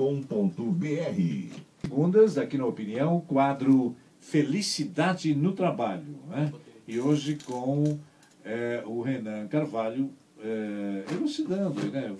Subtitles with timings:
[1.81, 6.19] Segundas, aqui na Opinião, quadro Felicidade no Trabalho.
[6.29, 6.53] Né?
[6.87, 7.99] E hoje com
[8.45, 12.15] é, o Renan Carvalho é, elucidando né?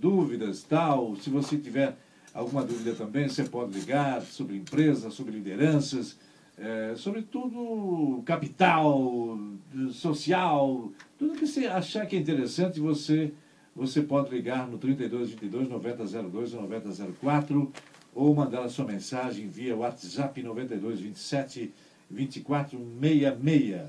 [0.00, 1.16] dúvidas tal.
[1.16, 1.96] Se você tiver
[2.34, 6.16] alguma dúvida também, você pode ligar sobre empresas, sobre lideranças
[6.60, 9.38] é, sobretudo capital,
[9.90, 13.32] social, tudo que você achar que é interessante, você,
[13.74, 17.72] você pode ligar no 3222 9002 ou 9004
[18.14, 21.72] ou mandar a sua mensagem via WhatsApp 9227
[22.10, 23.82] 2466.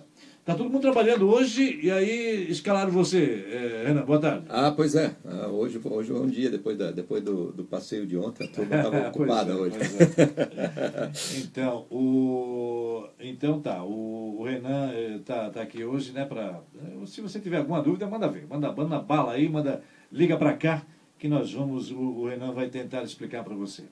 [0.50, 4.02] Está todo mundo trabalhando hoje e aí escalaram você, é, Renan.
[4.02, 4.48] Boa tarde.
[4.50, 5.16] Ah, pois é.
[5.24, 8.48] Ah, hoje, hoje é um dia depois, da, depois do, do passeio de ontem.
[8.48, 9.78] A turma estava ocupada é, hoje.
[10.18, 11.12] É.
[11.38, 13.84] então, o, então tá.
[13.84, 16.26] O, o Renan está tá aqui hoje, né?
[16.26, 16.62] Pra,
[17.06, 18.48] se você tiver alguma dúvida, manda ver.
[18.50, 20.82] Manda, manda bala aí, manda, liga para cá
[21.20, 21.92] que nós vamos.
[21.92, 23.84] O, o Renan vai tentar explicar para você.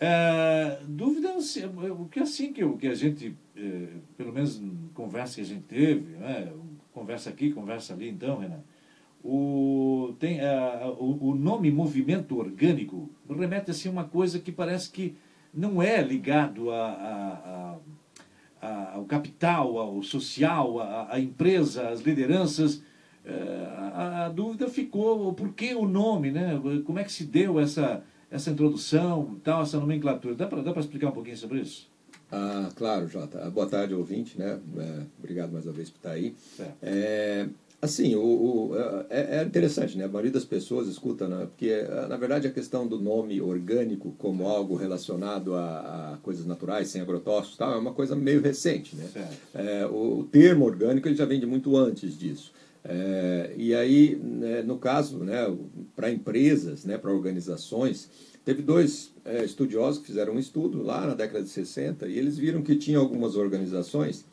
[0.00, 1.34] É, dúvida,
[1.98, 4.62] o que assim que, que a gente, é, pelo menos
[4.94, 6.52] conversa que a gente teve, né,
[6.92, 8.62] conversa aqui, conversa ali, então, Renan,
[9.24, 14.90] o, tem, é, o, o, nome movimento orgânico remete assim, a uma coisa que parece
[14.90, 15.16] que
[15.52, 17.78] não é ligado a,
[18.62, 20.78] a, a, ao capital, ao social,
[21.10, 22.82] à empresa, às lideranças.
[23.24, 26.60] É, a, dúvida ficou por que o nome, né?
[26.86, 30.34] como é que se deu essa essa introdução, tal, essa nomenclatura.
[30.34, 31.88] Dá para explicar um pouquinho sobre isso?
[32.30, 33.48] Ah, claro, Jota.
[33.50, 34.58] Boa tarde, ouvinte, né?
[34.76, 36.34] É, obrigado mais uma vez por estar aí.
[36.82, 37.46] É,
[37.80, 38.76] assim, o, o
[39.08, 40.04] é, é, interessante, né?
[40.04, 41.46] A maioria das pessoas escuta, né?
[41.46, 46.88] Porque, na verdade, a questão do nome orgânico como algo relacionado a, a coisas naturais,
[46.88, 49.08] sem agrotóxicos tal, é uma coisa meio recente, né?
[49.54, 52.52] É, o, o termo orgânico ele já vem de muito antes disso.
[52.90, 55.44] É, e aí, né, no caso, né,
[55.94, 58.08] para empresas, né, para organizações,
[58.46, 62.38] teve dois é, estudiosos que fizeram um estudo lá na década de 60 e eles
[62.38, 64.24] viram que tinha algumas organizações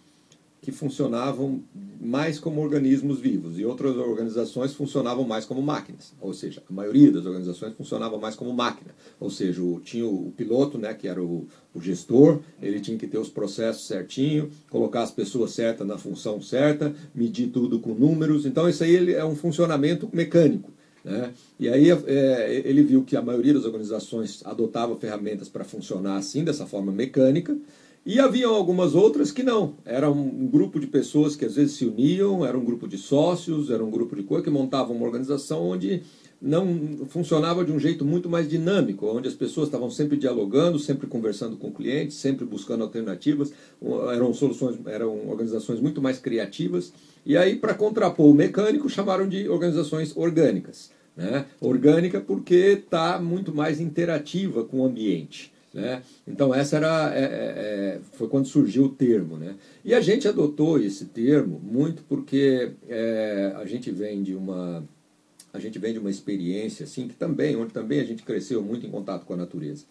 [0.61, 1.61] que funcionavam
[2.01, 7.11] mais como organismos vivos e outras organizações funcionavam mais como máquinas, ou seja, a maioria
[7.11, 11.21] das organizações funcionava mais como máquina, ou seja, o, tinha o, piloto, né, que era
[11.21, 15.97] o, o, gestor, ele tinha que ter os processos certinho, colocar as pessoas certas na
[15.97, 20.71] função certa, medir tudo com números, então isso aí ele é um funcionamento mecânico.
[21.03, 21.31] Né?
[21.59, 26.43] E aí é, ele viu que a maioria das organizações adotava ferramentas para funcionar assim,
[26.43, 27.55] dessa forma mecânica,
[28.05, 29.77] e havia algumas outras que não.
[29.83, 33.71] Era um grupo de pessoas que às vezes se uniam, era um grupo de sócios,
[33.71, 36.03] era um grupo de coisa que montavam uma organização onde
[36.39, 41.07] não funcionava de um jeito muito mais dinâmico, onde as pessoas estavam sempre dialogando, sempre
[41.07, 43.51] conversando com clientes, sempre buscando alternativas,
[44.13, 46.93] eram soluções, eram organizações muito mais criativas.
[47.25, 50.91] E aí, para contrapor o mecânico, chamaram de organizações orgânicas.
[51.17, 51.45] Né?
[51.59, 55.54] Orgânica porque está muito mais interativa com o ambiente.
[55.75, 56.01] Né?
[56.25, 59.55] Então essa era é, é, é, foi quando surgiu o termo, né?
[59.83, 64.81] E a gente adotou esse termo muito porque é, a gente vem de uma
[65.51, 68.87] a gente vem de uma experiência assim que também onde também a gente cresceu muito
[68.87, 69.83] em contato com a natureza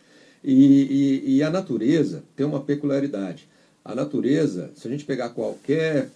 [0.43, 3.47] e, e, e a natureza tem uma peculiaridade.
[3.85, 6.09] A natureza, se a gente pegar qualquer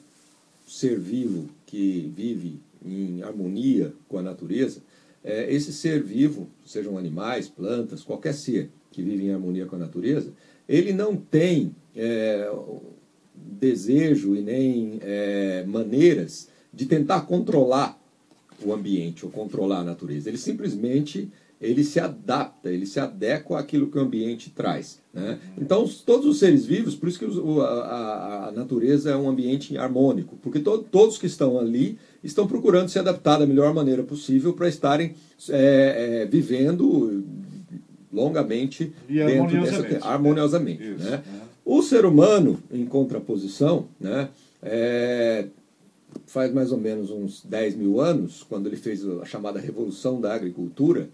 [0.67, 4.81] ser vivo que vive em harmonia com a natureza,
[5.23, 9.79] é, esse ser vivo, sejam animais, plantas, qualquer ser, que vive em harmonia com a
[9.79, 10.33] natureza,
[10.69, 12.51] ele não tem é,
[13.35, 17.99] desejo e nem é, maneiras de tentar controlar
[18.65, 20.29] o ambiente ou controlar a natureza.
[20.29, 21.31] Ele simplesmente
[21.61, 25.01] ele se adapta, ele se adequa àquilo que o ambiente traz.
[25.13, 25.39] Né?
[25.61, 29.77] Então, todos os seres vivos, por isso que a, a, a natureza é um ambiente
[29.77, 34.53] harmônico, porque to, todos que estão ali estão procurando se adaptar da melhor maneira possível
[34.53, 35.15] para estarem
[35.49, 37.25] é, é, vivendo
[38.13, 39.95] longamente e dentro harmoniosamente.
[39.95, 40.83] dessa harmoniosamente.
[40.83, 41.23] Né?
[41.65, 44.31] O ser humano, em contraposição, né,
[44.63, 45.47] é,
[46.27, 50.35] faz mais ou menos uns 10 mil anos, quando ele fez a chamada Revolução da
[50.35, 51.09] Agricultura,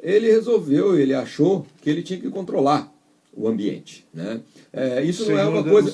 [0.00, 2.92] ele resolveu, ele achou que ele tinha que controlar
[3.32, 4.06] o ambiente.
[4.12, 4.40] Né?
[4.72, 5.90] É, isso Senhor não é uma da- coisa.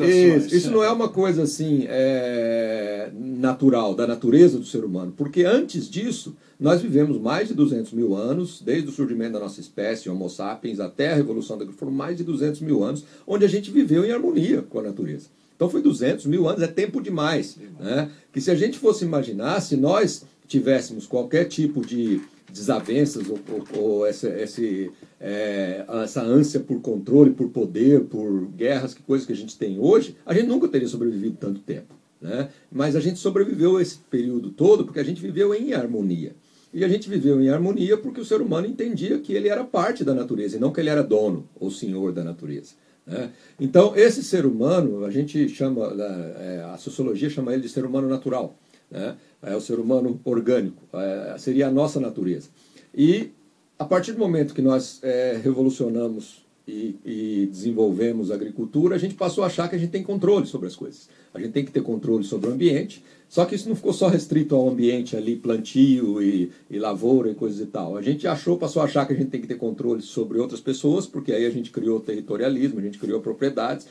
[0.00, 0.70] ações, isso, isso é.
[0.70, 5.12] não é uma coisa assim é, natural, da natureza do ser humano.
[5.16, 9.60] Porque antes disso, nós vivemos mais de 200 mil anos, desde o surgimento da nossa
[9.60, 13.44] espécie, Homo sapiens, até a Revolução da Agricultura, foram mais de 200 mil anos, onde
[13.44, 15.26] a gente viveu em harmonia com a natureza.
[15.54, 17.56] Então foi 200 mil anos, é tempo demais.
[17.80, 18.10] Né?
[18.32, 22.20] Que se a gente fosse imaginar, se nós tivéssemos qualquer tipo de
[22.56, 28.94] desavenças ou, ou- ou essa, esse, é, essa ânsia por controle, por poder, por guerras,
[28.94, 31.94] que coisas que a gente tem hoje, a gente nunca teria sobrevivido tanto tempo.
[32.20, 32.48] Né?
[32.72, 36.34] Mas a gente sobreviveu esse período todo porque a gente viveu em harmonia.
[36.72, 40.02] E a gente viveu em harmonia porque o ser humano entendia que ele era parte
[40.04, 42.72] da natureza e não que ele era dono ou senhor da natureza.
[43.06, 43.30] né?
[43.58, 45.94] Então, esse ser humano, a gente chama,
[46.38, 48.56] é, a sociologia chama ele de ser humano natural.
[48.90, 49.16] Né?
[49.42, 52.48] É o ser humano orgânico, é, seria a nossa natureza.
[52.94, 53.30] E
[53.78, 59.14] a partir do momento que nós é, revolucionamos e, e desenvolvemos a agricultura, a gente
[59.14, 61.08] passou a achar que a gente tem controle sobre as coisas.
[61.32, 64.08] A gente tem que ter controle sobre o ambiente, só que isso não ficou só
[64.08, 67.96] restrito ao ambiente ali, plantio e, e lavoura e coisas e tal.
[67.96, 70.60] A gente achou, passou a achar que a gente tem que ter controle sobre outras
[70.60, 73.86] pessoas, porque aí a gente criou territorialismo, a gente criou propriedades.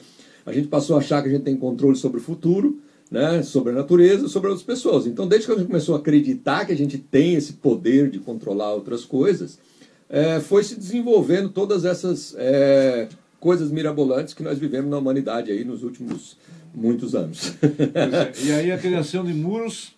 [0.45, 2.79] A gente passou a achar que a gente tem controle sobre o futuro,
[3.11, 5.05] né, sobre a natureza, sobre outras pessoas.
[5.05, 8.19] Então, desde que a gente começou a acreditar que a gente tem esse poder de
[8.19, 9.59] controlar outras coisas,
[10.09, 13.07] é, foi se desenvolvendo todas essas é,
[13.39, 16.37] coisas mirabolantes que nós vivemos na humanidade aí nos últimos
[16.73, 17.53] muitos anos.
[17.61, 18.45] É.
[18.45, 19.93] E aí a criação de muros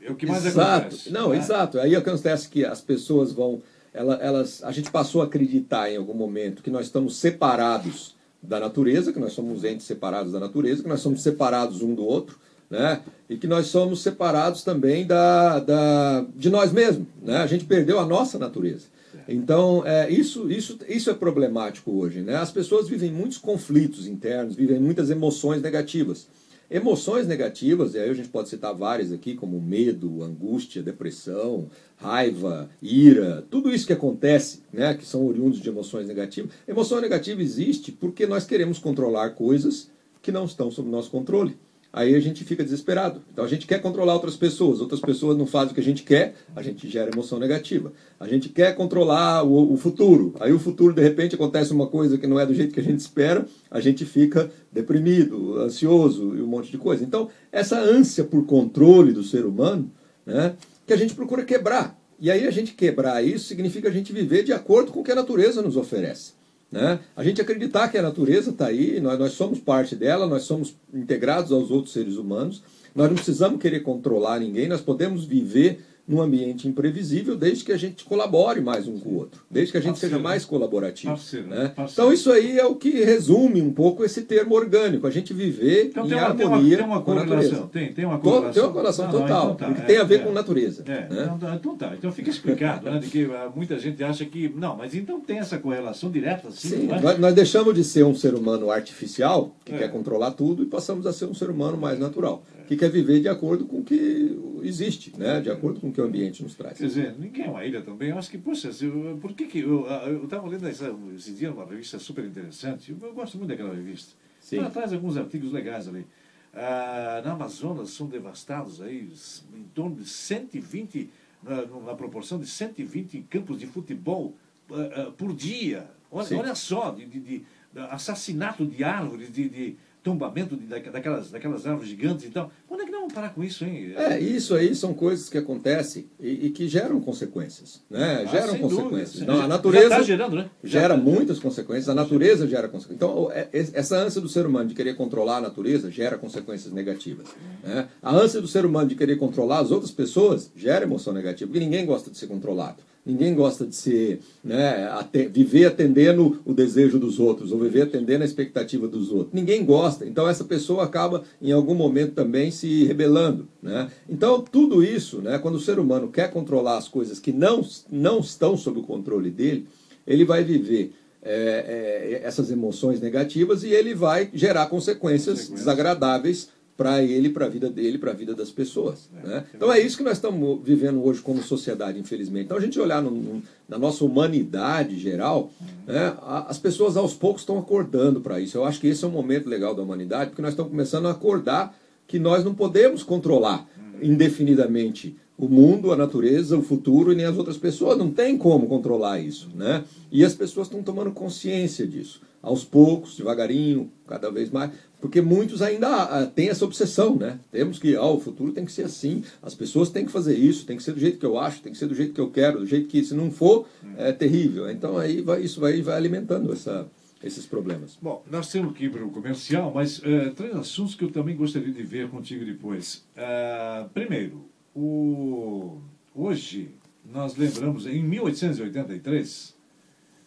[0.00, 0.86] é o que mais exato.
[0.86, 1.10] acontece.
[1.10, 1.38] Não, né?
[1.38, 1.78] exato.
[1.80, 3.60] Aí acontece que as pessoas vão.
[3.94, 8.58] ela- Elas, a gente passou a acreditar em algum momento que nós estamos separados da
[8.58, 12.38] natureza, que nós somos entes separados da natureza, que nós somos separados um do outro,
[12.68, 13.02] né?
[13.28, 17.36] E que nós somos separados também da, da, de nós mesmos, né?
[17.36, 18.86] A gente perdeu a nossa natureza.
[19.28, 22.36] Então, é, isso, isso, isso é problemático hoje, né?
[22.36, 26.26] As pessoas vivem muitos conflitos internos, vivem muitas emoções negativas.
[26.74, 32.70] Emoções negativas, e aí a gente pode citar várias aqui, como medo, angústia, depressão, raiva,
[32.80, 36.50] ira, tudo isso que acontece, né, que são oriundos de emoções negativas.
[36.66, 39.90] Emoção negativa existe porque nós queremos controlar coisas
[40.22, 41.58] que não estão sob nosso controle.
[41.92, 43.20] Aí a gente fica desesperado.
[43.30, 46.02] Então a gente quer controlar outras pessoas, outras pessoas não fazem o que a gente
[46.02, 47.92] quer, a gente gera emoção negativa.
[48.18, 52.16] A gente quer controlar o, o futuro, aí o futuro de repente acontece uma coisa
[52.16, 56.40] que não é do jeito que a gente espera, a gente fica deprimido, ansioso e
[56.40, 57.04] um monte de coisa.
[57.04, 59.90] Então essa ânsia por controle do ser humano,
[60.24, 60.54] né,
[60.86, 62.00] que a gente procura quebrar.
[62.18, 65.12] E aí a gente quebrar isso significa a gente viver de acordo com o que
[65.12, 66.32] a natureza nos oferece.
[66.72, 67.00] Né?
[67.14, 70.74] A gente acreditar que a natureza está aí, nós, nós somos parte dela, nós somos
[70.92, 72.62] integrados aos outros seres humanos,
[72.94, 77.76] nós não precisamos querer controlar ninguém, nós podemos viver num ambiente imprevisível desde que a
[77.76, 81.12] gente colabore mais um com o outro, desde que a gente Parceiro, seja mais colaborativo.
[81.12, 81.72] Parceiro, né?
[81.74, 81.92] parceiro.
[81.92, 85.86] Então isso aí é o que resume um pouco esse termo orgânico, a gente viver
[85.86, 87.68] Então em tem uma, tem uma, harmonia tem uma com a natureza.
[87.72, 88.52] Tem, tem uma correlação.
[88.52, 90.18] Tem uma correlação Não, não, total, então tá, é, tem a ver é.
[90.18, 90.84] com natureza.
[90.86, 91.22] É, né?
[91.22, 91.94] então, tá, então tá.
[91.96, 92.98] Então fica explicado, né?
[92.98, 94.52] De que ah, muita gente acha que.
[94.54, 97.00] Não, mas então tem essa correlação direta, assim, Sim, é?
[97.00, 99.78] nós, nós deixamos de ser um ser humano artificial, que É.
[99.78, 103.20] quer controlar tudo, e passamos a ser um ser humano mais natural, que quer viver
[103.20, 105.40] de acordo com o que existe, né?
[105.40, 106.78] de acordo com o que o ambiente nos traz.
[106.78, 108.10] Quer dizer, ninguém é uma ilha também.
[108.10, 109.60] Eu acho que, poxa, eu- por que que.
[109.60, 109.86] Eu
[110.24, 112.90] estava lendo essa, esse dia uma revista super interessante.
[112.92, 114.14] Eu, eu gosto muito daquela revista.
[114.40, 114.58] Sim.
[114.58, 116.06] Ela traz alguns artigos legais ali.
[116.54, 119.08] Ah, na Amazonas são devastados aí
[119.54, 121.08] em torno de 120,
[121.42, 124.34] na, na proporção de 120 campos de futebol
[124.70, 124.74] ah,
[125.08, 125.88] ah, por dia.
[126.10, 127.44] Olha, olha só, de, de- de
[127.90, 132.50] assassinato de árvores, de, de tombamento de, daque- daquelas, daquelas árvores gigantes e tal.
[132.66, 133.92] Quando é que nós vamos parar com isso, hein?
[133.96, 138.22] É, isso aí são coisas que acontecem e, e que geram consequências, né?
[138.22, 139.12] Ah, geram consequências.
[139.20, 139.22] dúvida.
[139.24, 140.50] Então, Já- a natureza já tá gerando, né?
[140.64, 142.96] Gera tá- muitas consequências, a natureza gera consequências.
[142.96, 147.28] Então, é- essa ânsia do ser humano de querer controlar a natureza gera consequências negativas.
[147.62, 147.86] né?
[148.02, 151.64] A ânsia do ser humano de querer controlar as outras pessoas gera emoção negativa, porque
[151.64, 152.78] ninguém gosta de ser controlado.
[153.04, 154.88] Ninguém gosta de ser, né,
[155.32, 159.34] viver atendendo o desejo dos outros, ou viver atendendo a expectativa dos outros.
[159.34, 160.06] Ninguém gosta.
[160.06, 163.48] Então essa pessoa acaba, em algum momento, também se rebelando.
[163.60, 163.90] Né?
[164.08, 168.20] Então, tudo isso, né, quando o ser humano quer controlar as coisas que não, não
[168.20, 169.66] estão sob o controle dele,
[170.06, 170.92] ele vai viver
[171.24, 176.48] é, é, essas emoções negativas e ele vai gerar consequências desagradáveis
[176.82, 179.08] para ele, para a vida dele, para a vida das pessoas.
[179.22, 179.44] É, né?
[179.54, 182.46] Então é isso que nós estamos vivendo hoje como sociedade, infelizmente.
[182.46, 185.52] Então a gente olhar no, no, na nossa humanidade geral,
[185.86, 186.12] né,
[186.48, 188.58] as pessoas aos poucos estão acordando para isso.
[188.58, 191.12] Eu acho que esse é um momento legal da humanidade, porque nós estamos começando a
[191.12, 191.72] acordar
[192.08, 193.64] que nós não podemos controlar
[194.02, 197.96] indefinidamente o mundo, a natureza, o futuro e nem as outras pessoas.
[197.96, 199.48] Não tem como controlar isso.
[199.54, 199.84] Né?
[200.10, 202.20] E as pessoas estão tomando consciência disso.
[202.42, 204.72] Aos poucos, devagarinho, cada vez mais.
[205.00, 207.38] Porque muitos ainda ah, têm essa obsessão, né?
[207.50, 210.66] Temos que, ah, o futuro tem que ser assim, as pessoas têm que fazer isso,
[210.66, 212.30] tem que ser do jeito que eu acho, tem que ser do jeito que eu
[212.30, 214.70] quero, do jeito que, se não for, é terrível.
[214.70, 216.86] Então aí vai, isso vai, vai alimentando essa,
[217.22, 217.98] esses problemas.
[218.00, 221.36] Bom, nós temos que ir para o comercial, mas é, três assuntos que eu também
[221.36, 223.04] gostaria de ver contigo depois.
[223.16, 224.44] Uh, primeiro,
[224.74, 225.80] o,
[226.14, 226.70] hoje
[227.04, 229.54] nós lembramos, em 1883,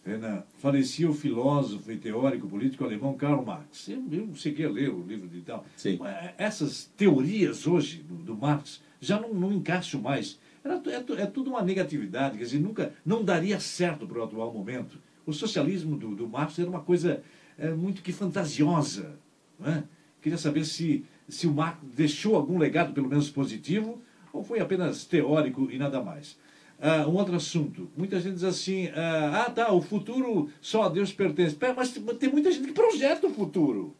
[0.06, 3.88] Renan, falecia o filósofo e teórico político alemão Karl Marx.
[3.88, 5.66] Eu, eu cheguei a ler o livro de tal.
[5.76, 5.98] Sim.
[6.04, 10.38] É, essas teorias hoje do, do Marx já não, não encaixam mais.
[10.64, 14.52] Era, é, é, tudo uma negatividade, quer dizer, nunca, não daria certo para o atual
[14.52, 14.96] momento.
[15.26, 17.20] O socialismo do, do Marx era uma coisa
[17.58, 19.18] é, muito que fantasiosa.
[19.58, 19.82] Né?
[20.22, 24.00] Queria saber se, se o Marx deixou algum legado, pelo menos positivo,
[24.32, 26.38] ou foi apenas teórico e nada mais.
[26.78, 27.88] Uh, um outro assunto.
[27.96, 28.92] Muita gente diz assim: uh,
[29.32, 31.56] ah, tá, o futuro só a Deus pertence.
[31.74, 33.96] Mas tem muita gente que projeta o futuro,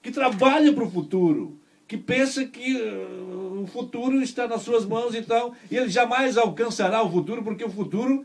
[0.00, 5.14] que trabalha para o futuro, que pensa que uh, o futuro está nas suas mãos
[5.14, 8.24] e tal, e ele jamais alcançará o futuro, porque o futuro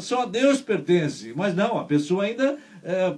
[0.00, 1.32] só a Deus pertence.
[1.36, 2.58] Mas não, a pessoa ainda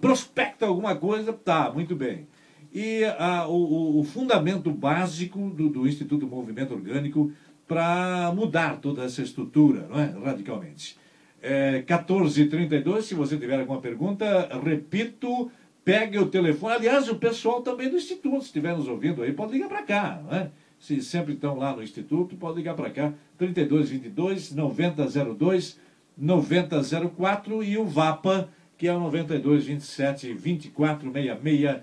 [0.02, 2.28] prospecta alguma coisa, tá, muito bem.
[2.74, 3.00] E
[3.48, 7.32] o, o, fundamento básico do, do Instituto Movimento Orgânico
[7.72, 10.14] para mudar toda essa estrutura, não é?
[10.22, 10.94] radicalmente.
[11.40, 15.50] É, 14h32, se você tiver alguma pergunta, repito,
[15.82, 16.74] pegue o telefone.
[16.74, 20.20] Aliás, o pessoal também do Instituto, se estiver nos ouvindo aí, pode ligar para cá.
[20.22, 20.50] Não é?
[20.78, 23.14] Se sempre estão lá no Instituto, pode ligar para cá.
[23.38, 25.80] 3222 9002
[26.18, 31.80] 9004 e o VAPA, que é o 9227 2466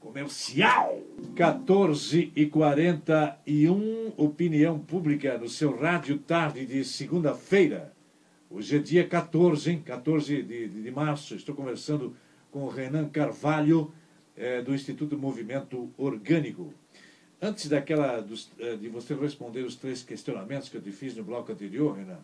[0.00, 0.97] Comercial.
[1.34, 7.92] 14 e 41 opinião pública no seu rádio tarde de segunda-feira.
[8.50, 9.82] Hoje é dia 14, hein?
[9.84, 11.34] 14 de, de, de março.
[11.34, 12.16] Estou conversando
[12.50, 13.92] com o Renan Carvalho,
[14.36, 16.72] é, do Instituto Movimento Orgânico.
[17.40, 21.22] Antes daquela dos, é, de você responder os três questionamentos que eu te fiz no
[21.24, 22.18] bloco anterior, Renan,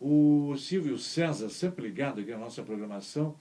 [0.00, 3.34] o Silvio César, sempre ligado aqui na nossa programação,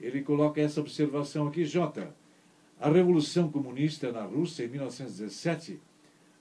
[0.00, 2.21] ele coloca essa observação aqui, Jota.
[2.82, 5.78] A Revolução Comunista na Rússia, em 1917,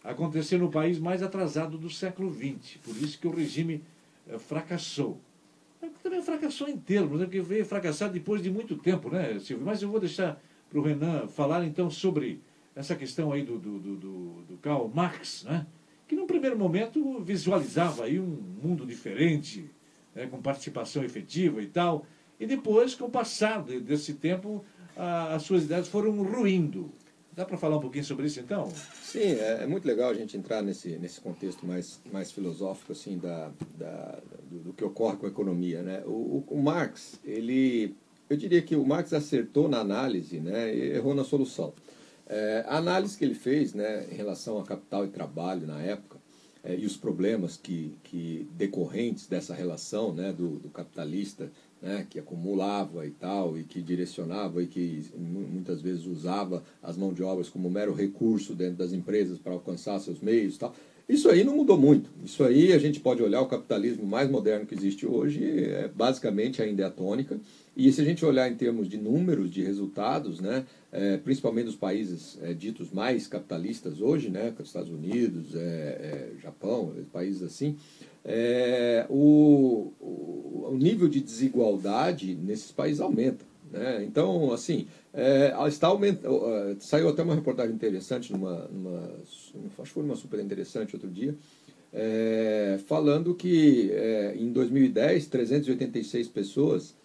[0.03, 2.77] aconteceu no país mais atrasado do século XX.
[2.83, 3.83] Por isso que o regime
[4.27, 5.21] eh, fracassou.
[6.01, 7.25] Também fracassou em termos, né?
[7.25, 9.63] porque veio fracassar depois de muito tempo, né, Silvio?
[9.63, 12.41] Mas eu vou deixar para o Renan falar então sobre
[12.75, 13.97] essa questão aí do, do, do,
[14.41, 15.67] do Karl Marx, né?
[16.07, 19.69] que num primeiro momento visualizava aí um mundo diferente,
[20.15, 20.25] né?
[20.25, 22.03] com participação efetiva e tal,
[22.39, 26.91] e depois, com o passar desse tempo, as suas ideias foram ruindo.
[27.33, 28.69] Dá para falar um pouquinho sobre isso, então?
[29.01, 33.17] Sim, é, é, muito legal a gente entrar nesse, nesse contexto mais, mais filosófico assim
[33.17, 34.19] da, da
[34.49, 35.81] do, do, que ocorre com a economia.
[35.81, 36.03] Né?
[36.05, 37.95] O, o, Marx, ele,
[38.29, 41.73] eu diria que o Marx acertou na análise né, e errou na solução.
[42.27, 46.19] É, a análise que ele fez né, em relação a capital e trabalho na época
[46.63, 51.49] é, e os problemas que, que decorrentes dessa relação né, do, do capitalista
[51.81, 57.15] né, que acumulava e tal, e que direcionava e que muitas vezes usava as mãos
[57.15, 60.75] de obras como mero recurso dentro das empresas para alcançar seus meios e tal.
[61.11, 62.09] Isso aí não mudou muito.
[62.23, 66.61] Isso aí a gente pode olhar o capitalismo mais moderno que existe hoje, é, basicamente
[66.61, 67.37] ainda é a tônica.
[67.75, 71.75] E se a gente olhar em termos de números, de resultados, né, é, principalmente dos
[71.75, 77.75] países é, ditos mais capitalistas hoje, né, Estados Unidos, é, é, Japão, países assim,
[78.23, 83.43] é, o, o, nível de desigualdade nesses países aumenta.
[83.71, 84.03] Né?
[84.03, 86.41] Então, assim, é, está aumentando.
[86.79, 89.11] Saiu até uma reportagem interessante, numa, numa,
[89.79, 91.35] acho que foi numa super interessante outro dia,
[91.93, 96.95] é, falando que é, em 2010, 386 pessoas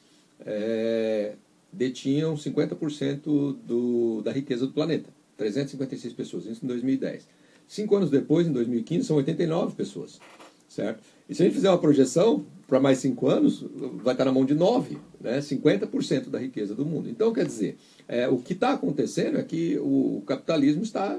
[0.45, 1.33] é,
[1.73, 5.09] detinham 50% do, da riqueza do planeta.
[5.37, 7.27] 356 pessoas, isso em 2010.
[7.69, 10.21] Cinco anos depois, em 2015, são 89 pessoas
[10.69, 11.01] certo?
[11.29, 13.65] E se a gente fizer uma projeção, para mais cinco anos,
[14.03, 15.39] vai estar na mão de nove, né?
[15.39, 17.09] 50% da riqueza do mundo.
[17.09, 17.77] Então, quer dizer,
[18.09, 21.19] é, o que está acontecendo é que o capitalismo está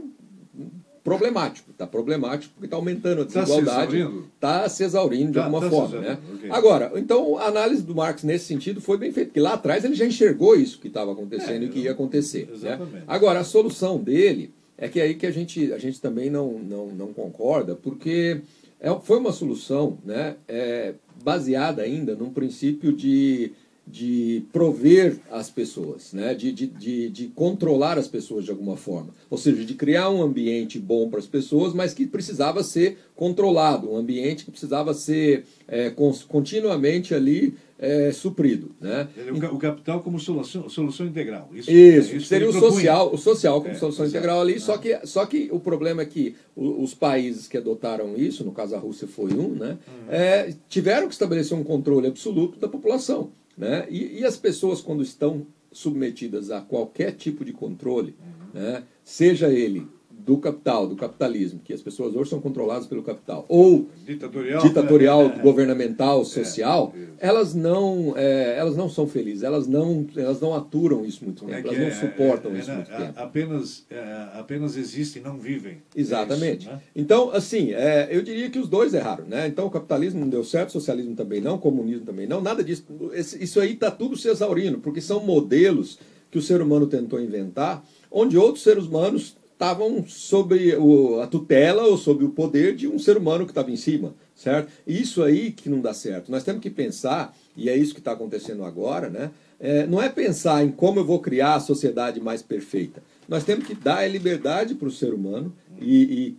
[1.07, 1.71] problemático.
[1.71, 4.07] Está problemático porque está aumentando a tá desigualdade.
[4.35, 6.01] Está se, exaurindo de tá, alguma tá forma.
[6.01, 6.17] Né?
[6.35, 6.51] Okay.
[6.51, 9.95] Agora, então a análise do Marx nesse sentido foi bem feita, porque lá atrás ele
[9.95, 12.49] já enxergou isso que estava acontecendo é, e que ia acontecer.
[12.61, 12.77] Né?
[13.07, 16.59] Agora, a solução dele é que é aí que a gente, a gente também não,
[16.59, 18.41] não, não concorda, porque
[18.79, 20.93] é, foi uma solução né, é,
[21.23, 23.53] baseada ainda num princípio de
[23.89, 26.33] de prover as pessoas, né?
[26.35, 29.09] de, de, de, de, controlar as pessoas de alguma forma.
[29.29, 33.89] Ou seja, de criar um ambiente bom para as pessoas, mas que precisava ser controlado,
[33.89, 35.89] um ambiente que precisava ser é,
[36.27, 38.71] continuamente ali é, suprido.
[38.81, 39.07] Né?
[39.53, 41.49] O capital como solução, solução integral.
[41.53, 44.59] Isso, isso, é, isso seria o social, o social como é, solução integral ali, ah.
[44.59, 48.75] só, que, só que o problema é que os países que adotaram isso, no caso
[48.75, 50.55] a Rússia foi um, né, uhum.
[50.67, 53.31] tiveram que estabelecer um controle absoluto da população.
[53.57, 53.87] Né?
[53.89, 58.61] E, e, as pessoas, quando estão submetidas a qualquer tipo de controle, uhum.
[58.61, 58.83] né?
[59.03, 59.87] seja ele
[60.27, 65.29] do capital, do capitalismo, que as pessoas hoje são controladas pelo capital, ou ditatorial, ditatorial
[65.29, 65.39] né?
[65.41, 70.53] governamental, é, social, é, elas não é, elas não são felizes, elas não elas não
[70.53, 73.13] aturam isso muito tempo, elas não é, suportam é, isso muito tempo.
[73.15, 73.85] Apenas
[74.33, 75.77] apenas existem, não vivem.
[75.95, 76.63] Exatamente.
[76.65, 76.81] Isso, né?
[76.93, 77.69] Então, assim,
[78.09, 79.47] eu diria que os dois erraram, né?
[79.47, 82.61] Então, o capitalismo não deu certo, o socialismo também não, o comunismo também não, nada
[82.61, 82.83] disso.
[83.13, 85.97] Isso aí está tudo se exaurindo, porque são modelos
[86.29, 87.81] que o ser humano tentou inventar,
[88.11, 92.99] onde outros seres humanos estavam sob o, a tutela ou sob o poder de um
[92.99, 94.71] ser humano que estava em cima, certo?
[94.85, 96.31] Isso aí que não dá certo.
[96.31, 99.31] Nós temos que pensar, e é isso que está acontecendo agora, né?
[99.59, 103.01] É, não é pensar em como eu vou criar a sociedade mais perfeita.
[103.27, 106.37] Nós temos que dar liberdade para o ser humano e, e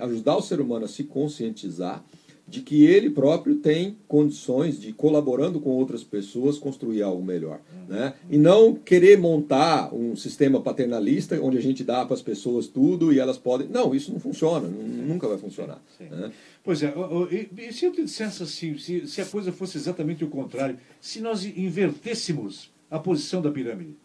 [0.00, 2.04] ajudar o ser humano a se conscientizar
[2.50, 7.60] de que ele próprio tem condições de, colaborando com outras pessoas, construir algo melhor.
[7.88, 8.12] Né?
[8.28, 13.12] E não querer montar um sistema paternalista onde a gente dá para as pessoas tudo
[13.12, 13.68] e elas podem.
[13.68, 15.80] Não, isso não funciona, nunca vai funcionar.
[16.00, 16.32] Né?
[16.64, 16.92] Pois é,
[17.56, 21.20] e se eu te dissesse assim, se, se a coisa fosse exatamente o contrário, se
[21.20, 23.96] nós invertêssemos a posição da pirâmide?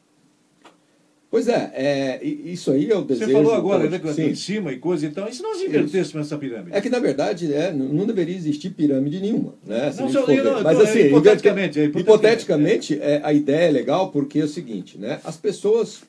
[1.35, 3.29] Pois é, é, isso aí é o desejo.
[3.29, 5.27] Você falou agora, né, que está em cima e coisa e tal.
[5.27, 6.69] E se nós invertêssemos essa pirâmide?
[6.71, 9.53] É que, na verdade, é, não deveria existir pirâmide nenhuma.
[9.67, 13.19] Né, não, só, não, Mas, assim, é, hipoteticamente, é, hipoteticamente, é.
[13.21, 16.03] a ideia é legal porque é o seguinte, né, as pessoas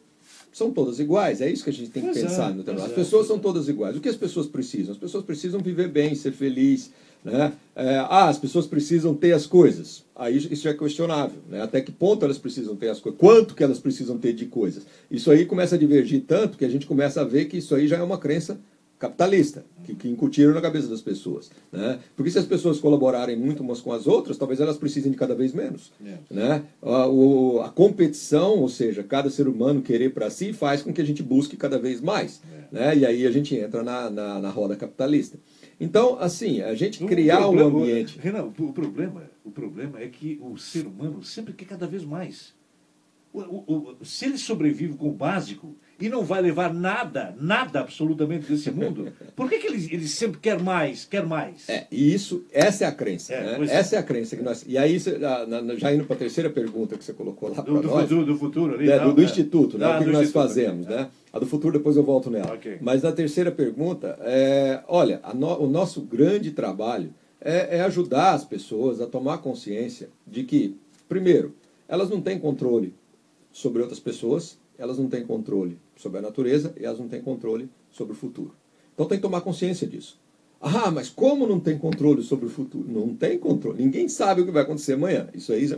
[0.53, 1.41] são todas iguais.
[1.41, 2.55] É isso que a gente tem que pensar.
[2.55, 3.97] no As pessoas são todas iguais.
[3.97, 4.93] O que as pessoas precisam?
[4.93, 6.93] As pessoas precisam viver bem, ser felizes,
[7.27, 7.53] né?
[7.75, 10.05] É, ah, as pessoas precisam ter as coisas.
[10.15, 11.41] Aí isso é questionável.
[11.49, 11.61] Né?
[11.61, 13.21] Até que ponto elas precisam ter as coisas?
[13.21, 14.87] Quanto que elas precisam ter de coisas?
[15.11, 17.89] Isso aí começa a divergir tanto que a gente começa a ver que isso aí
[17.89, 18.59] já é uma crença
[18.99, 21.51] capitalista, que, que incutiram na cabeça das pessoas.
[21.71, 21.99] Né?
[22.17, 25.35] Porque se as pessoas colaborarem muito umas com as outras, talvez elas precisem de cada
[25.35, 25.93] vez menos.
[26.03, 26.15] É.
[26.31, 26.63] Né?
[26.81, 31.01] A, o, a, competição, ou seja, cada ser humano querer para si, faz com que
[31.01, 32.41] a gente busque cada vez mais.
[32.73, 32.75] É.
[32.75, 32.97] Né?
[32.99, 35.39] E aí a gente entra na, na, na roda capitalista.
[35.79, 38.19] Então, assim, a gente criar problema, um ambiente.
[38.19, 42.55] Renan, o problema, o problema é que o ser humano sempre quer cada vez mais.
[43.33, 47.81] O, o, o, se ele sobrevive com o básico e não vai levar nada, nada
[47.81, 51.69] absolutamente desse mundo, por que, que ele, ele sempre quer mais, quer mais?
[51.69, 53.35] É, e isso, essa é a crença.
[53.35, 53.67] É, né?
[53.69, 53.99] Essa é.
[53.99, 54.65] é a crença que nós.
[54.67, 58.03] E aí, já indo para a terceira pergunta que você colocou lá para nós.
[58.09, 59.85] Futuro, do futuro, ali, né, do, do, Instituto, né?
[59.85, 61.11] Ah, o que nós fazemos, né?
[61.37, 62.55] A do futuro depois eu volto nela.
[62.55, 62.79] Okay.
[62.81, 68.43] Mas na terceira pergunta, é, olha, no, o nosso grande trabalho é, é ajudar as
[68.43, 71.55] pessoas a tomar consciência de que, primeiro,
[71.87, 72.95] elas não têm controle
[73.53, 77.69] sobre outras pessoas, elas não têm controle sobre a natureza e elas não têm controle
[77.91, 78.55] sobre o futuro.
[78.95, 80.19] Então tem que tomar consciência disso.
[80.61, 82.87] Ah, mas como não tem controle sobre o futuro?
[82.89, 83.83] Não tem controle.
[83.83, 85.29] Ninguém sabe o que vai acontecer amanhã.
[85.35, 85.69] Isso aí.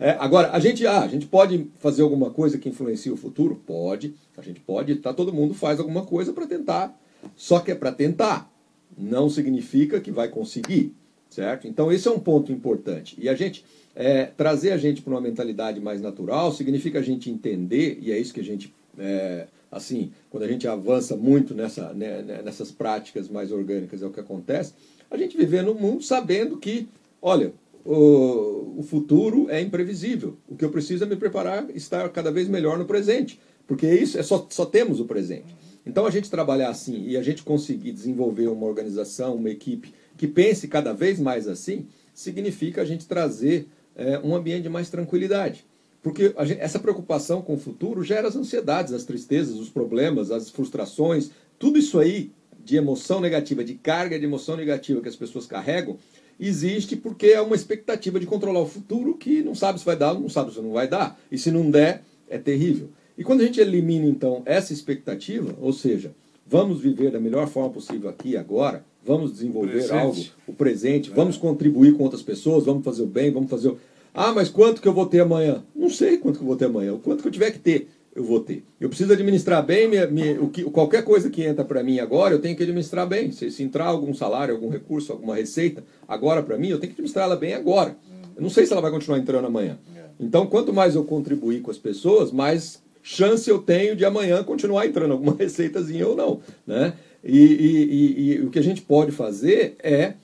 [0.00, 3.60] É, agora, a gente, ah, a gente pode fazer alguma coisa que influencie o futuro?
[3.66, 4.14] Pode.
[4.36, 4.96] A gente pode.
[4.96, 6.98] Tá, todo mundo faz alguma coisa para tentar.
[7.36, 8.50] Só que é para tentar.
[8.96, 10.94] Não significa que vai conseguir,
[11.28, 11.66] certo?
[11.66, 13.16] Então esse é um ponto importante.
[13.18, 17.30] E a gente é, trazer a gente para uma mentalidade mais natural significa a gente
[17.30, 21.92] entender e é isso que a gente é, assim, quando a gente avança muito nessa,
[21.92, 24.72] né, né, nessas práticas mais orgânicas, é o que acontece,
[25.10, 26.88] a gente viver no mundo sabendo que,
[27.20, 27.52] olha,
[27.84, 30.36] o, o futuro é imprevisível.
[30.48, 34.18] O que eu preciso é me preparar, estar cada vez melhor no presente, porque isso
[34.18, 35.54] é só, só temos o presente.
[35.86, 40.26] Então a gente trabalhar assim e a gente conseguir desenvolver uma organização, uma equipe que
[40.26, 45.66] pense cada vez mais assim, significa a gente trazer é, um ambiente de mais tranquilidade.
[46.04, 50.50] Porque gente, essa preocupação com o futuro gera as ansiedades, as tristezas, os problemas, as
[50.50, 52.30] frustrações, tudo isso aí
[52.62, 55.96] de emoção negativa, de carga de emoção negativa que as pessoas carregam,
[56.38, 60.12] existe porque é uma expectativa de controlar o futuro que não sabe se vai dar,
[60.12, 61.18] não sabe se não vai dar.
[61.32, 62.90] E se não der, é terrível.
[63.16, 66.14] E quando a gente elimina, então, essa expectativa, ou seja,
[66.46, 71.10] vamos viver da melhor forma possível aqui e agora, vamos desenvolver o algo, o presente,
[71.10, 71.14] é.
[71.14, 73.78] vamos contribuir com outras pessoas, vamos fazer o bem, vamos fazer o.
[74.14, 75.64] Ah, mas quanto que eu vou ter amanhã?
[75.74, 76.94] Não sei quanto que eu vou ter amanhã.
[76.94, 78.62] O quanto que eu tiver que ter, eu vou ter.
[78.80, 82.32] Eu preciso administrar bem minha, minha, o que, qualquer coisa que entra para mim agora,
[82.32, 83.32] eu tenho que administrar bem.
[83.32, 86.94] Se, se, entrar algum salário, algum recurso, alguma receita agora para mim, eu tenho que
[86.94, 87.96] administrar ela bem agora.
[88.36, 89.78] Eu não sei se ela vai continuar entrando amanhã.
[89.96, 90.04] É.
[90.20, 94.86] Então, quanto mais eu contribuir com as pessoas, mais chance eu tenho de amanhã continuar
[94.86, 96.40] entrando alguma receitazinha ou não.
[96.64, 96.94] Né?
[97.22, 100.14] E, e, e, e o que a gente pode fazer é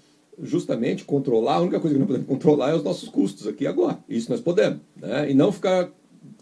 [0.43, 3.99] justamente controlar, a única coisa que não podemos controlar é os nossos custos aqui agora.
[4.09, 4.81] Isso nós podemos.
[4.97, 5.31] Né?
[5.31, 5.91] E não ficar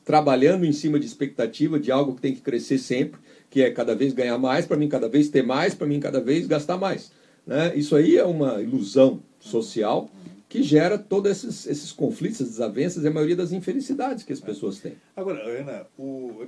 [0.04, 3.94] trabalhando em cima de expectativa de algo que tem que crescer sempre, que é cada
[3.94, 7.10] vez ganhar mais, para mim cada vez ter mais, para mim cada vez gastar mais.
[7.46, 7.72] Né?
[7.76, 10.10] Isso aí é uma ilusão social
[10.48, 14.40] que gera todos esses, esses conflitos, essas desavenças e a maioria das infelicidades que as
[14.40, 14.94] pessoas têm.
[15.14, 16.42] Agora, Ana, o,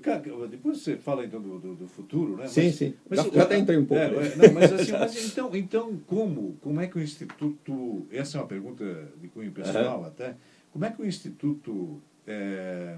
[0.50, 2.48] depois você fala então do, do, do futuro, né?
[2.48, 2.94] Sim, mas, sim.
[3.08, 4.02] Mas, já, já até entrei um pouco.
[4.02, 8.40] É, não, mas, assim, mas então, então como, como é que o Instituto, essa é
[8.40, 8.84] uma pergunta
[9.20, 10.06] de cunho pessoal uhum.
[10.06, 10.34] até,
[10.72, 12.96] como é que o Instituto é,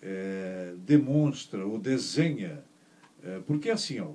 [0.00, 2.62] é, demonstra ou desenha,
[3.24, 4.10] é, porque assim, ó,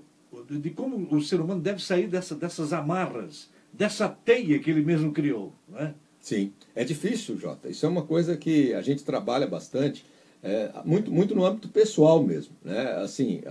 [0.49, 5.11] de como o ser humano deve sair dessa, dessas amarras dessa teia que ele mesmo
[5.11, 5.51] criou.
[5.67, 5.93] Não é?
[6.21, 7.67] Sim, é difícil, Jota.
[7.67, 10.05] Isso é uma coisa que a gente trabalha bastante,
[10.41, 12.55] é, muito, muito no âmbito pessoal mesmo.
[12.63, 12.93] Né?
[13.03, 13.41] Assim,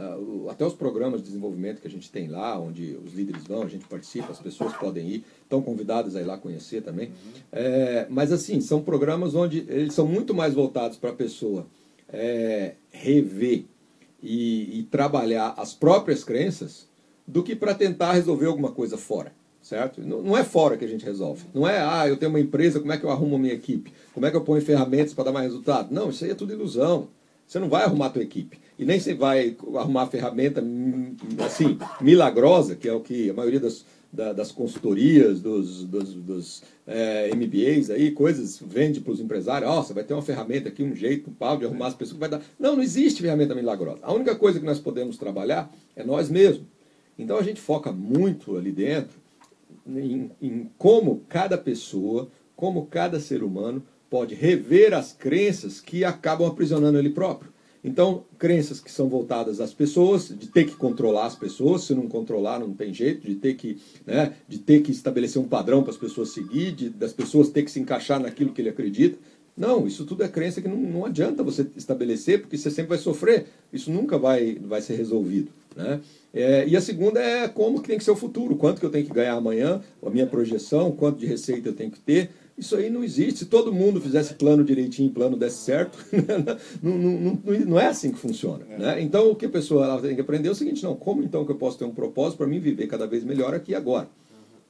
[0.48, 3.68] até os programas de desenvolvimento que a gente tem lá, onde os líderes vão, a
[3.68, 7.08] gente participa, as pessoas podem ir, estão convidadas a ir lá conhecer também.
[7.08, 7.14] Uhum.
[7.52, 11.66] É, mas assim, são programas onde eles são muito mais voltados para a pessoa
[12.10, 13.64] é, rever
[14.22, 16.88] e, e trabalhar as próprias crenças
[17.26, 19.32] do que para tentar resolver alguma coisa fora
[19.62, 20.02] certo?
[20.02, 21.44] Não, é fora que a gente resolve.
[21.54, 23.92] Não é, ah, eu tenho uma empresa, como é que eu arrumo a minha equipe?
[24.12, 25.94] Como é que eu ponho ferramentas para dar mais resultado?
[25.94, 27.08] Não, isso aí é tudo ilusão.
[27.46, 28.58] Você não vai arrumar a tua equipe.
[28.78, 33.34] E nem você vai arrumar a ferramenta, hum, assim, milagrosa, que é o que a
[33.34, 39.70] maioria das, das consultorias, dos, dos, dos é, MBAs aí, coisas, vende para os empresários,
[39.70, 41.94] ó, oh, você vai ter uma ferramenta aqui, um jeito, um pau de arrumar as
[41.94, 42.42] pessoas que vai dar.
[42.58, 44.00] Não, não existe ferramenta milagrosa.
[44.02, 46.66] A única coisa que nós podemos trabalhar é nós mesmos.
[47.18, 49.21] Então a gente foca muito ali dentro
[49.86, 56.46] em, em como cada pessoa, como cada ser humano pode rever as crenças que acabam
[56.46, 57.52] aprisionando ele próprio.
[57.84, 62.06] Então, crenças que são voltadas às pessoas, de ter que controlar as pessoas, se não
[62.06, 65.90] controlar não tem jeito, de ter que, né, de ter que estabelecer um padrão para
[65.90, 69.18] as pessoas seguir, de, das pessoas ter que se encaixar naquilo que ele acredita.
[69.56, 72.98] Não, isso tudo é crença que não, não adianta você estabelecer, porque você sempre vai
[72.98, 73.46] sofrer.
[73.72, 75.50] Isso nunca vai, vai ser resolvido.
[75.76, 76.00] Né?
[76.34, 78.90] É, e a segunda é como que tem que ser o futuro, quanto que eu
[78.90, 82.30] tenho que ganhar amanhã, a minha projeção, quanto de receita eu tenho que ter.
[82.56, 83.40] Isso aí não existe.
[83.40, 85.98] Se todo mundo fizesse plano direitinho, plano desse certo,
[86.82, 88.64] não, não, não, não, é assim que funciona.
[88.70, 88.78] É.
[88.78, 89.02] Né?
[89.02, 91.52] Então, o que a pessoa tem que aprender é o seguinte: não, como então que
[91.52, 94.08] eu posso ter um propósito para mim viver cada vez melhor aqui e agora?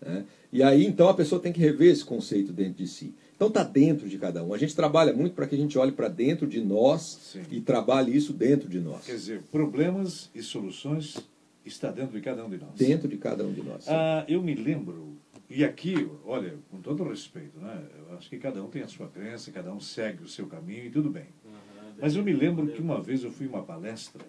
[0.00, 0.24] Né?
[0.52, 3.14] E aí, então, a pessoa tem que rever esse conceito dentro de si.
[3.42, 4.54] Então, está dentro de cada um.
[4.54, 7.42] A gente trabalha muito para que a gente olhe para dentro de nós Sim.
[7.50, 9.04] e trabalhe isso dentro de nós.
[9.04, 11.16] Quer dizer, problemas e soluções
[11.64, 12.70] está dentro de cada um de nós.
[12.76, 13.88] Dentro de cada um de nós.
[13.88, 15.16] Ah, eu me lembro,
[15.50, 17.82] e aqui, olha, com todo respeito, né?
[17.98, 20.84] Eu acho que cada um tem a sua crença, cada um segue o seu caminho
[20.84, 21.26] e tudo bem.
[21.44, 24.24] Uhum, Mas eu me lembro que uma vez eu fui uma palestra,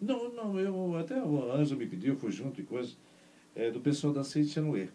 [0.00, 2.92] não, não, eu até o Anjo me pediu, eu fui junto e coisa,
[3.56, 4.90] é, do pessoal da Seite Noé.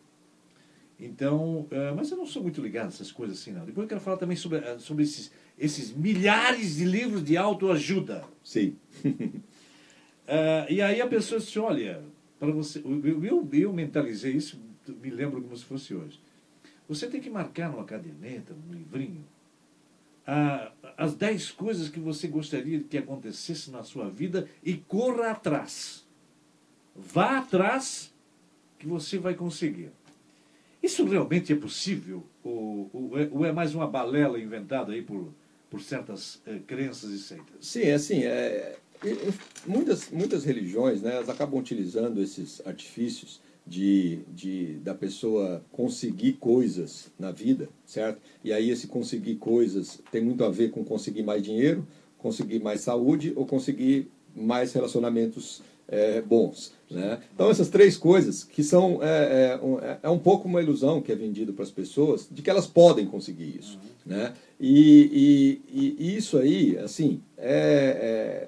[1.00, 3.66] Então, é, mas eu não sou muito ligado a essas coisas assim, não.
[3.66, 8.26] Depois eu quero falar também sobre, eh, sobre esses, esses milhares de livros de autoajuda.
[8.44, 8.76] Sim.
[9.06, 12.04] Uh, e aí a pessoa disse, olha,
[12.38, 14.60] para você, eu, eu, eu, mentalizei isso,
[15.02, 16.20] me lembro como se fosse hoje.
[16.90, 19.24] Você tem que marcar numa caderneta, num livrinho,
[20.28, 26.06] uh, as 10 coisas que você gostaria que acontecesse na sua vida e corra atrás.
[26.94, 28.14] Vá atrás
[28.78, 29.92] que você vai conseguir.
[30.82, 32.24] Isso realmente é possível?
[32.44, 35.34] Ou, ou, é, ou é mais uma balela inventada aí por,
[35.70, 37.56] por certas uh, crenças e seitas?
[37.60, 38.78] Sim, é assim, é,
[39.68, 47.12] muitas, muitas religiões né, elas acabam utilizando esses artifícios de, de, da pessoa conseguir coisas
[47.20, 48.20] na vida, certo?
[48.44, 51.88] E aí esse conseguir coisas tem muito a ver com conseguir mais dinheiro,
[52.18, 56.72] conseguir mais saúde ou conseguir mais relacionamentos é, bons.
[56.90, 57.20] Né?
[57.34, 61.02] Então essas três coisas que são é, é, um, é, é um pouco uma ilusão
[61.02, 63.78] que é vendido para as pessoas de que elas podem conseguir isso.
[63.78, 64.16] Uhum.
[64.16, 64.34] Né?
[64.60, 68.48] E, e, e, isso aí, assim, é,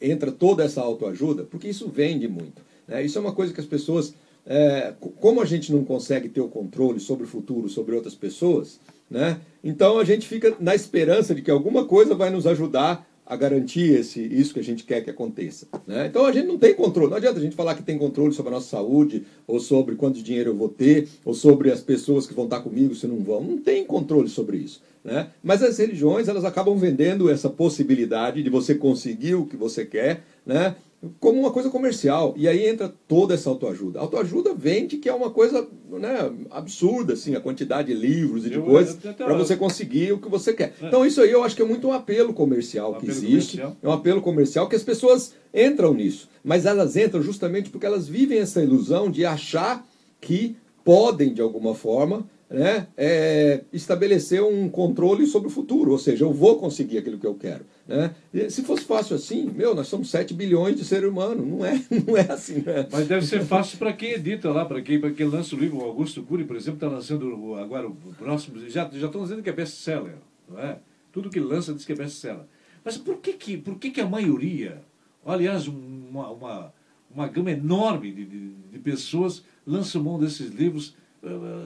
[0.00, 2.60] é entra toda essa autoajuda, porque isso vende muito.
[2.88, 3.04] Né?
[3.04, 6.48] Isso é uma coisa que as pessoas é, como a gente não consegue ter o
[6.48, 9.40] controle sobre o futuro, sobre outras pessoas, né?
[9.62, 13.92] Então a gente fica na esperança de que alguma coisa vai nos ajudar a garantir
[13.92, 15.66] esse, isso que a gente quer que aconteça.
[15.86, 16.06] Né?
[16.06, 17.10] Então a gente não tem controle.
[17.10, 20.22] Não adianta a gente falar que tem controle sobre a nossa saúde, ou sobre quanto
[20.22, 23.42] dinheiro eu vou ter, ou sobre as pessoas que vão estar comigo se não vão.
[23.42, 24.82] Não tem controle sobre isso.
[25.04, 25.28] Né?
[25.42, 30.22] Mas as religiões elas acabam vendendo essa possibilidade de você conseguir o que você quer,
[30.46, 30.76] né?
[31.18, 32.34] Como uma coisa comercial.
[32.36, 33.98] E aí entra toda essa autoajuda.
[33.98, 38.50] A autoajuda vende que é uma coisa né, absurda, assim, a quantidade de livros e
[38.50, 40.74] de eu, coisas para você conseguir o que você quer.
[40.80, 40.86] É.
[40.86, 43.56] Então isso aí eu acho que é muito um apelo comercial um que apelo existe.
[43.56, 43.76] Comercial.
[43.82, 46.28] É um apelo comercial que as pessoas entram nisso.
[46.44, 49.84] Mas elas entram justamente porque elas vivem essa ilusão de achar
[50.20, 56.24] que podem, de alguma forma, né, é, estabelecer um controle sobre o futuro, ou seja,
[56.24, 57.64] eu vou conseguir aquilo que eu quero.
[57.88, 58.14] Né?
[58.48, 62.16] se fosse fácil assim, meu, nós somos 7 bilhões de ser humano, não é, não
[62.16, 62.62] é assim.
[62.64, 62.86] Né?
[62.90, 65.82] Mas deve ser fácil para quem edita lá, para quem, quem lança o livro, o
[65.82, 70.16] Augusto Cury, por exemplo, está lançando agora o próximo, já, estão dizendo que é best-seller,
[70.48, 70.78] não é?
[71.10, 72.44] Tudo que lança diz que é best-seller.
[72.84, 74.82] Mas por que, que, por que, que a maioria,
[75.24, 76.74] aliás, uma, uma,
[77.14, 80.94] uma gama enorme de, de, de pessoas lançam mão desses livros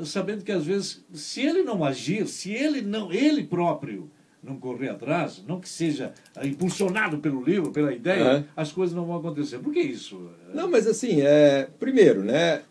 [0.04, 4.10] sabendo que às vezes, se ele não agir, se ele não, ele próprio
[4.42, 9.16] não correr atrás, não que seja impulsionado pelo livro, pela ideia, as coisas não vão
[9.16, 9.58] acontecer.
[9.58, 10.30] Por que isso?
[10.54, 12.62] Não, mas assim, é, primeiro, né?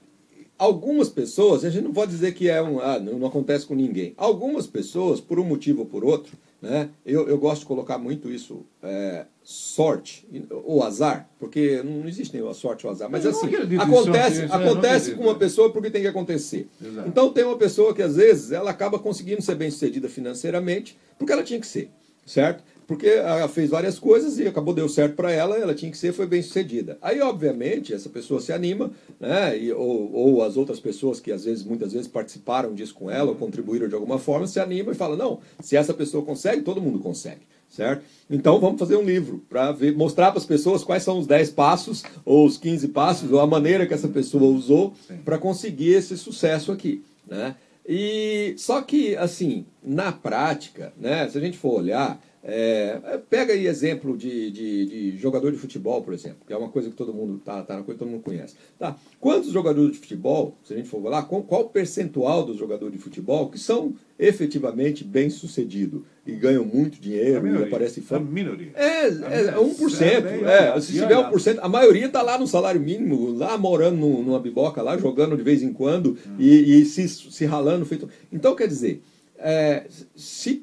[0.57, 3.75] Algumas pessoas, a gente não pode dizer que é um, ah, não, não acontece com
[3.75, 4.13] ninguém.
[4.15, 6.89] Algumas pessoas, por um motivo ou por outro, né?
[7.05, 10.27] Eu, eu gosto de colocar muito isso, é, sorte
[10.63, 15.23] ou azar, porque não existe nenhuma sorte ou azar, mas assim, acontece, sorte, acontece com
[15.23, 16.67] uma pessoa porque tem que acontecer.
[16.83, 17.07] Exato.
[17.07, 21.31] Então tem uma pessoa que às vezes ela acaba conseguindo ser bem sucedida financeiramente porque
[21.31, 21.89] ela tinha que ser,
[22.25, 22.63] certo?
[22.87, 26.13] Porque ela fez várias coisas e acabou deu certo para ela, ela tinha que ser,
[26.13, 26.97] foi bem sucedida.
[27.01, 29.57] Aí, obviamente, essa pessoa se anima, né?
[29.57, 33.29] E, ou, ou as outras pessoas que às vezes, muitas vezes participaram disso com ela
[33.31, 36.81] ou contribuíram de alguma forma, se anima e fala: não, se essa pessoa consegue, todo
[36.81, 37.41] mundo consegue
[37.75, 38.03] certo?
[38.29, 42.03] Então vamos fazer um livro para mostrar para as pessoas quais são os 10 passos
[42.23, 44.93] ou os 15 passos ou a maneira que essa pessoa usou
[45.23, 47.55] para conseguir esse sucesso aqui, né?
[47.87, 53.53] E só que assim, na prática, né, se a gente for olhar, é, é, pega
[53.53, 56.95] aí exemplo de, de, de, jogador de futebol, por exemplo, que é uma coisa que
[56.95, 58.55] todo mundo tá, tá na coisa que todo mundo conhece.
[58.77, 58.95] Tá?
[59.19, 62.93] Quantos jogadores de futebol, se a gente for lá, qual, qual o percentual dos jogadores
[62.93, 68.27] de futebol que são efetivamente bem sucedidos e ganham muito dinheiro e aparecem fama?
[68.27, 68.71] A minoria.
[68.75, 70.03] É, é, 1%.
[70.45, 74.39] É, é, se tiver 1%, a maioria está lá no salário mínimo, lá morando numa
[74.39, 76.35] biboca, lá jogando de vez em quando hum.
[76.37, 77.87] e, e se, se ralando.
[77.87, 78.07] Feito...
[78.31, 79.01] Então, quer dizer,
[79.37, 79.85] é,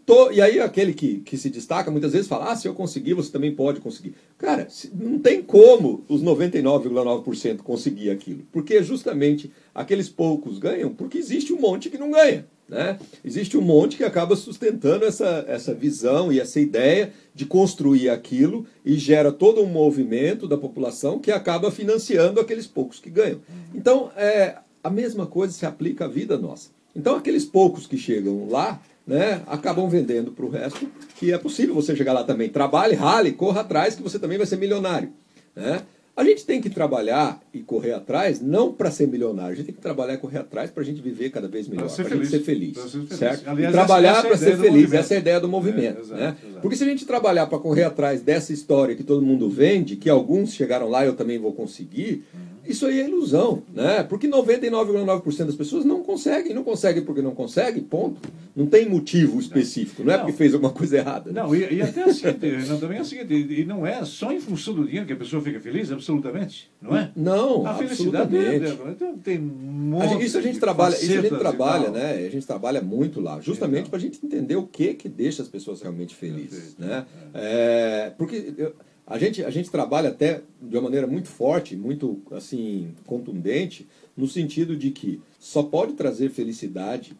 [0.06, 0.32] to...
[0.32, 3.30] E aí aquele que, que se destaca muitas vezes fala, ah, se eu conseguir, você
[3.30, 4.14] também pode conseguir.
[4.38, 8.44] Cara, não tem como os 99,9% conseguir aquilo.
[8.50, 12.46] Porque justamente aqueles poucos ganham, porque existe um monte que não ganha.
[12.68, 12.98] Né?
[13.22, 18.66] Existe um monte que acaba sustentando essa, essa visão e essa ideia de construir aquilo
[18.84, 23.42] e gera todo um movimento da população que acaba financiando aqueles poucos que ganham.
[23.74, 26.70] Então, é, a mesma coisa se aplica à vida nossa.
[26.94, 31.74] Então, aqueles poucos que chegam lá, né, acabam vendendo para o resto, que é possível
[31.74, 32.48] você chegar lá também.
[32.48, 35.10] Trabalhe, rale, corra atrás, que você também vai ser milionário.
[35.54, 35.82] Né?
[36.14, 39.74] A gente tem que trabalhar e correr atrás, não para ser milionário, a gente tem
[39.74, 42.26] que trabalhar e correr atrás para a gente viver cada vez melhor, para a gente
[42.26, 42.76] ser feliz.
[42.76, 43.48] Ser feliz certo?
[43.48, 45.96] Aliás, trabalhar para ser feliz, essa é a ideia do movimento.
[45.96, 46.36] É, exato, né?
[46.44, 46.60] Exato.
[46.60, 50.10] Porque se a gente trabalhar para correr atrás dessa história que todo mundo vende, que
[50.10, 52.40] alguns chegaram lá e eu também vou conseguir, uhum.
[52.64, 54.02] Isso aí é ilusão, né?
[54.02, 58.20] Porque 99,9% das pessoas não conseguem, não conseguem porque não conseguem, ponto.
[58.54, 61.32] Não tem motivo específico, não é porque fez alguma coisa errada.
[61.32, 61.42] Né?
[61.42, 62.26] Não, e, e até assim,
[62.68, 65.16] não, também é o seguinte, e não é só em função do dinheiro que a
[65.16, 67.10] pessoa fica feliz, absolutamente, não é?
[67.16, 71.38] Não, a felicidade é, então, tem um monte Isso a gente trabalha, isso a gente
[71.38, 72.12] trabalha, né?
[72.26, 75.48] A gente trabalha muito lá, justamente para a gente entender o que que deixa as
[75.48, 77.06] pessoas realmente felizes, né?
[77.34, 78.74] É, porque eu,
[79.12, 84.26] a gente, a gente trabalha até de uma maneira muito forte, muito assim contundente, no
[84.26, 87.14] sentido de que só pode trazer felicidade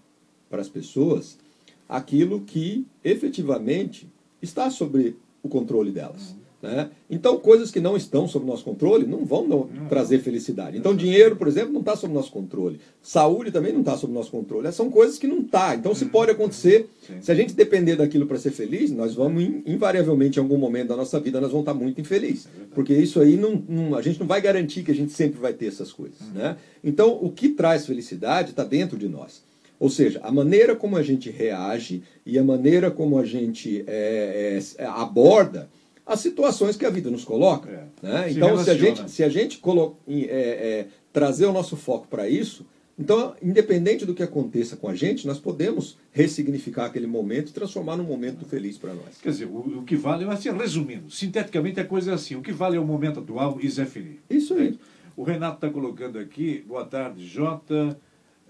[0.49, 1.39] para as pessoas
[1.87, 4.09] aquilo que efetivamente
[4.41, 6.35] está sobre o controle delas.
[6.63, 6.91] Né?
[7.11, 10.79] Então, coisas que não estão sob nosso controle não vão não, trazer felicidade.
[10.79, 12.81] Então, dinheiro, por exemplo, não está sob nosso controle.
[13.03, 14.71] Saúde também não está sob nosso controle.
[14.71, 15.75] São coisas que não está.
[15.75, 16.89] Então, se pode acontecer,
[17.21, 20.97] se a gente depender daquilo para ser feliz, nós vamos, invariavelmente, em algum momento da
[20.97, 22.47] nossa vida, nós vamos estar tá muito infelizes.
[22.73, 25.53] Porque isso aí, não, não, a gente não vai garantir que a gente sempre vai
[25.53, 26.21] ter essas coisas.
[26.33, 26.57] Né?
[26.85, 29.43] Então, o que traz felicidade está dentro de nós.
[29.81, 34.61] Ou seja, a maneira como a gente reage e a maneira como a gente é,
[34.79, 35.69] é, aborda
[36.07, 37.71] as situações que a vida nos coloca.
[37.71, 38.07] É.
[38.07, 38.31] Né?
[38.33, 42.29] Então, se a gente, se a gente colo é, é, trazer o nosso foco para
[42.29, 42.67] isso,
[42.99, 47.97] então, independente do que aconteça com a gente, nós podemos ressignificar aquele momento e transformar
[47.97, 49.19] num momento feliz para nós.
[49.21, 52.53] Quer dizer, o, o, que vale, assim, resumindo, sinteticamente a coisa é assim: o que
[52.53, 54.21] vale é o momento atual e Zé Felipe.
[54.29, 54.79] Isso aí.
[55.17, 57.99] O Renato está colocando aqui, boa tarde, Jota,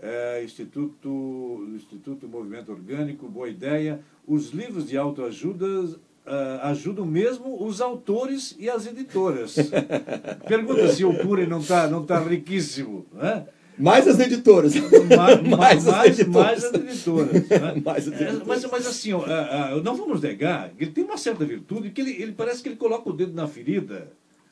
[0.00, 4.00] é, Instituto, Instituto Movimento Orgânico, boa ideia.
[4.26, 9.56] Os livros de autoajuda Uh, ajudam mesmo os autores e as editoras.
[10.46, 13.04] Pergunta se o Cury não está não tá riquíssimo.
[13.12, 13.44] Né?
[13.78, 14.74] Mais as editoras.
[15.16, 16.30] Mais, mais, as editoras.
[16.32, 17.32] Mais as editoras.
[17.32, 17.82] Né?
[17.84, 18.40] mais as editoras.
[18.40, 21.44] É, mas, mas assim, ó, uh, uh, não vamos negar que ele tem uma certa
[21.44, 24.08] virtude, que ele, ele parece que ele coloca o dedo na ferida,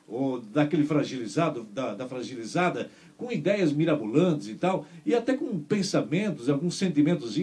[0.07, 6.49] ou daquele fragilizado, da, da fragilizada, com ideias mirabolantes e tal, e até com pensamentos,
[6.49, 7.37] alguns sentimentos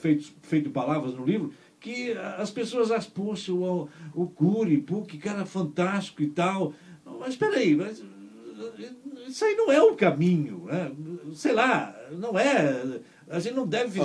[0.00, 5.18] feitos feito palavras no livro, que as pessoas acham, poxa, o, o Cury, pô, que
[5.18, 6.72] cara fantástico e tal.
[7.04, 8.02] Mas espera aí, mas,
[9.26, 10.64] isso aí não é o caminho.
[10.66, 10.90] Né?
[11.34, 13.00] Sei lá, não é.
[13.30, 14.00] A gente não deve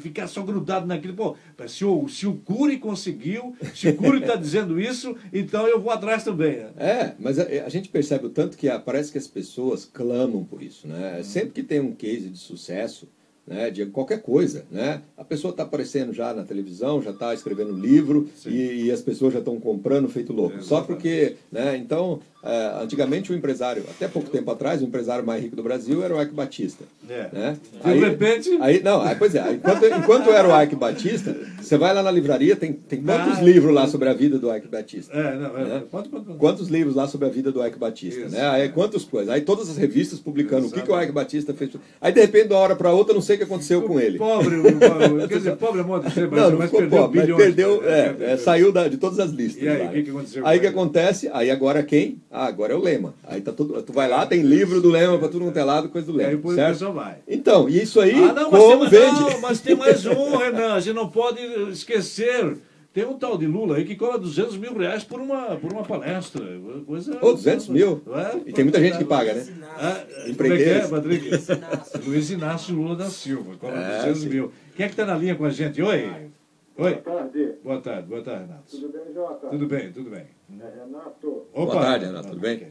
[0.00, 1.14] ficar só grudado naquilo.
[1.14, 1.36] Pô,
[1.68, 5.92] se o, se o Cury conseguiu, se o Cury está dizendo isso, então eu vou
[5.92, 6.56] atrás também.
[6.56, 6.72] Né?
[6.78, 10.62] É, mas a, a, gente percebe o tanto que parece que as pessoas clamam por
[10.62, 10.88] isso.
[10.88, 11.18] Né?
[11.20, 11.24] Hum.
[11.24, 13.06] Sempre que tem um case de sucesso,
[13.46, 14.64] né, de qualquer coisa.
[14.70, 15.00] Né?
[15.16, 19.32] A pessoa está aparecendo já na televisão, já está escrevendo livro e, e, as pessoas
[19.32, 20.62] já estão comprando feito louco.
[20.62, 21.36] Só porque.
[21.50, 25.62] Né, então, é, antigamente o empresário, até pouco tempo atrás, o empresário mais rico do
[25.62, 26.84] Brasil era o Ike Batista.
[27.08, 27.28] É.
[27.32, 27.56] Né?
[27.84, 28.50] De aí, repente.
[28.60, 32.10] Aí, não, aí, pois é, enquanto, enquanto era o Ike Batista, você vai lá na
[32.10, 35.12] livraria, tem, tem quantos ah, livros lá sobre a vida do Ike Batista?
[35.12, 35.82] É, não, é, né?
[35.90, 36.38] pode, pode, pode.
[36.38, 38.20] Quantos livros lá sobre a vida do Ike Batista?
[38.22, 38.48] Isso, né?
[38.48, 39.32] Aí, quantas coisas?
[39.32, 40.78] Aí todas as revistas publicando Exato.
[40.78, 41.70] o que, que o Ike Batista fez.
[42.00, 44.18] Aí de repente, de uma hora para outra, não sei o que aconteceu com ele.
[44.18, 44.56] Pobre,
[45.28, 47.44] quer dizer, pobre é modo de ser, mas, não, não mas ficou perdeu pobre, bilhões.
[47.44, 49.62] Mas perdeu, é, é, saiu da, de todas as listas.
[49.62, 50.46] E aí, o que, que aconteceu?
[50.46, 51.30] Aí o que acontece?
[51.32, 52.20] Aí agora quem?
[52.30, 53.14] Ah, agora é o Lema.
[53.26, 55.88] Aí tá tudo, tu vai lá, tem livro do Lema para tudo quanto é lado,
[55.88, 56.30] coisa do Lema.
[56.30, 56.92] E aí depois certo?
[56.92, 57.16] vai.
[57.28, 59.20] Então, e isso aí, ah, não, como tem, vende?
[59.20, 61.40] Não, mas tem mais um, Renan, a gente não pode
[61.70, 62.56] esquecer.
[62.92, 65.82] Tem um tal de Lula aí que cobra 200 mil reais por uma, por uma
[65.82, 66.44] palestra.
[66.86, 68.02] Coisa, oh, 200 mil?
[68.08, 69.46] É, e tem muita gente que paga, né?
[69.78, 70.90] Ah, Empregueiros.
[70.90, 74.28] Como é que é, Luiz Inácio Lula da Silva, cobra é, 200 sim.
[74.28, 74.52] mil.
[74.76, 75.80] Quem é que está na linha com a gente?
[75.80, 76.30] Oi.
[76.76, 76.94] Oi.
[76.94, 77.54] Boa tarde.
[77.64, 78.70] Boa tarde, boa tarde, Renato.
[78.70, 79.48] Tudo bem, Jota?
[79.48, 80.26] Tudo bem, tudo bem.
[80.60, 81.46] É Renato.
[81.54, 81.72] Opa.
[81.72, 82.68] Boa tarde, Renato, tudo bem?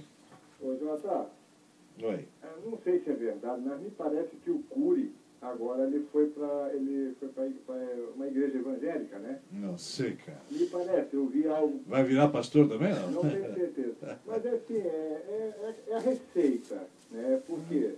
[0.62, 1.26] Ô, Jota.
[2.04, 2.28] Oi.
[2.44, 6.28] Eu não sei se é verdade, mas me parece que o Cury agora ele foi
[6.30, 7.76] para ele foi para
[8.16, 9.40] uma igreja evangélica, né?
[9.52, 10.42] Não sei, cara.
[10.52, 11.82] Me parece, eu vi algo.
[11.88, 13.12] Vai virar pastor também, não?
[13.12, 14.20] Não tenho certeza.
[14.26, 17.42] Mas assim, é, é, é a receita, né?
[17.48, 17.96] Porque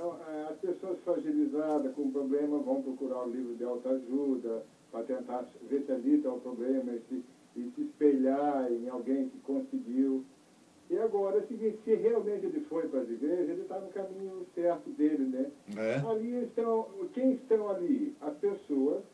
[0.00, 5.44] então, é, as pessoas fragilizadas com problema vão procurar o livro de autoajuda para tentar
[5.68, 7.22] ver se ali está o problema e se,
[7.56, 10.24] e se espelhar em alguém que conseguiu.
[10.90, 13.90] E agora é o seguinte, se realmente ele foi para as igrejas, ele está no
[13.90, 15.50] caminho certo dele, né?
[15.76, 16.10] É.
[16.10, 18.12] Ali estão, quem estão ali?
[18.20, 19.04] As pessoas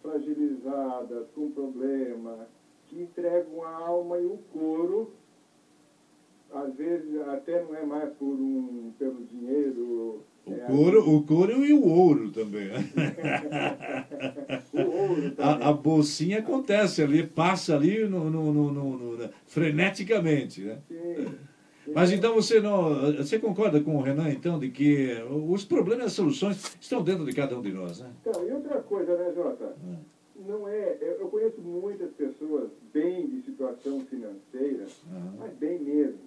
[0.00, 2.48] fragilizadas, com problema,
[2.86, 5.12] que entregam a alma e o couro,
[6.50, 10.22] às vezes até não é mais por um, pelo dinheiro.
[10.48, 12.68] O é, couro, o couro e o ouro também.
[12.68, 12.84] Né?
[14.72, 15.62] o ouro também.
[15.62, 20.62] A, a, bolsinha acontece ali, passa ali no, no, no, no freneticamente.
[20.62, 20.78] Né?
[20.88, 21.34] Sim.
[21.94, 23.12] Mas então você não.
[23.16, 27.24] Você concorda com o Renan, então, de que os problemas e as soluções estão dentro
[27.24, 28.10] de cada um de nós, né?
[28.20, 29.74] Então, e outra coisa, né, Jota?
[29.84, 29.96] Hum.
[30.46, 30.96] Não é.
[31.00, 35.32] Eu conheço muitas pessoas bem de situação financeira, uhum.
[35.38, 36.20] mas bem mesmo,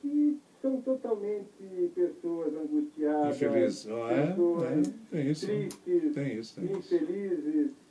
[0.00, 3.86] que são totalmente pessoas angustiadas, Infeliz.
[3.86, 4.26] É?
[4.26, 7.54] pessoas é, tem isso, tristes, tem isso, tem infelizes.
[7.54, 7.84] Isso.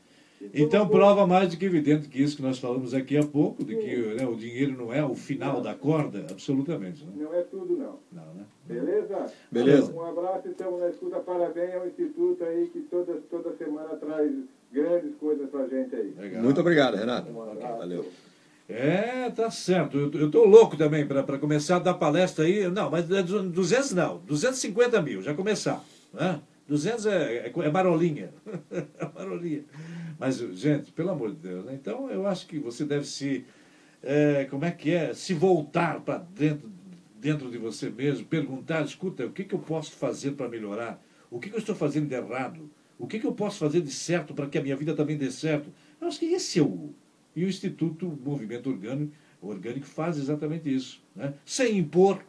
[0.56, 3.76] Então prova mais do que evidente que isso que nós falamos aqui há pouco, de
[3.76, 3.80] Sim.
[3.80, 5.62] que né, o dinheiro não é o final não.
[5.62, 7.06] da corda, absolutamente.
[7.06, 7.12] Né?
[7.16, 8.00] Não é tudo, não.
[8.12, 8.44] Não, né?
[8.66, 9.32] Beleza?
[9.52, 9.94] Beleza.
[9.94, 11.20] Um abraço, estamos na escuta.
[11.20, 14.34] Parabéns ao Instituto aí, que toda, toda semana traz
[14.72, 16.14] grandes coisas pra gente aí.
[16.18, 16.44] Legal.
[16.44, 17.30] Muito obrigado, Renato.
[17.30, 18.06] Um Valeu.
[18.67, 19.97] É, tá certo.
[19.97, 22.69] Eu, estou louco também para começar a dar palestra aí.
[22.69, 25.84] Não, mas 200 é não, 250 mil, já começar.
[26.13, 26.39] Né?
[26.67, 28.34] 200 é, é, é marolinha.
[28.71, 29.65] é marolinha.
[30.17, 31.73] Mas, gente, pelo amor de Deus, né?
[31.73, 33.45] então eu acho que você deve se.
[34.02, 35.13] É, como é que é?
[35.13, 36.69] Se voltar para dentro,
[37.15, 41.04] dentro de você mesmo, perguntar: escuta, o que, que eu posso fazer para melhorar?
[41.30, 42.69] O que, que eu estou fazendo de errado?
[42.97, 45.32] O que, que eu posso fazer de certo para que a minha vida também dê
[45.32, 45.69] certo?
[45.99, 46.93] Eu acho que esse é o,
[47.36, 51.34] e o Instituto Movimento Orgânico, Orgânico faz exatamente isso, né?
[51.46, 52.19] sem impor.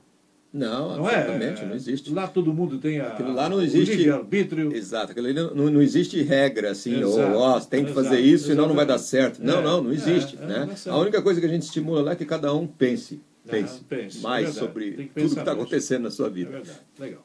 [0.52, 2.12] Não, não é, não existe.
[2.12, 4.72] Lá todo mundo tem a, aquilo lá não existe arbítrio.
[4.72, 8.68] Exato, aquilo ali não, não existe regra assim, ou ó, tem que fazer isso, senão
[8.68, 9.42] não vai dar certo.
[9.42, 10.38] Não, é, não, não existe.
[10.40, 10.74] É, né?
[10.86, 13.84] a única coisa que a gente estimula lá é que cada um pense, pense, ah,
[13.88, 16.50] pense mais sobre tudo que está acontecendo na sua vida.
[16.50, 17.22] É verdade, legal.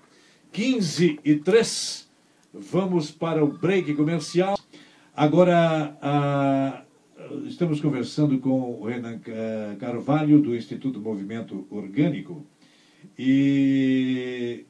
[0.51, 2.09] 15 e 3.
[2.51, 4.57] Vamos para o break comercial.
[5.15, 6.81] Agora, a,
[7.47, 9.19] estamos conversando com o Renan
[9.79, 12.45] Carvalho, do Instituto Movimento Orgânico.
[13.17, 14.65] E,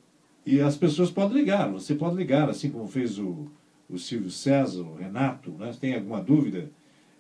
[0.46, 3.48] e as pessoas podem ligar, você pode ligar, assim como fez o,
[3.90, 5.72] o Silvio César, o Renato, né?
[5.74, 6.70] se tem alguma dúvida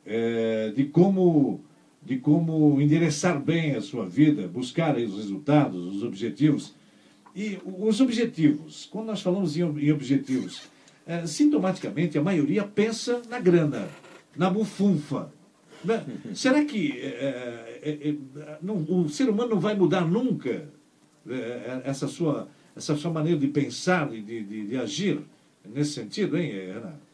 [0.05, 1.61] é, de como
[2.01, 6.73] de como endereçar bem a sua vida, buscar os resultados, os objetivos.
[7.35, 10.63] E os objetivos, quando nós falamos em, objetivos,
[11.05, 13.89] é, sintomaticamente a maioria pensa na grana,
[14.39, 15.29] na bufunfa.
[15.83, 16.05] Né?
[16.33, 20.69] Será que é, é, é, não, o ser humano não vai mudar nunca
[21.29, 25.19] é, essa, sua, essa sua maneira de pensar e de, de, de agir
[25.65, 27.09] nesse sentido, hein, Renato?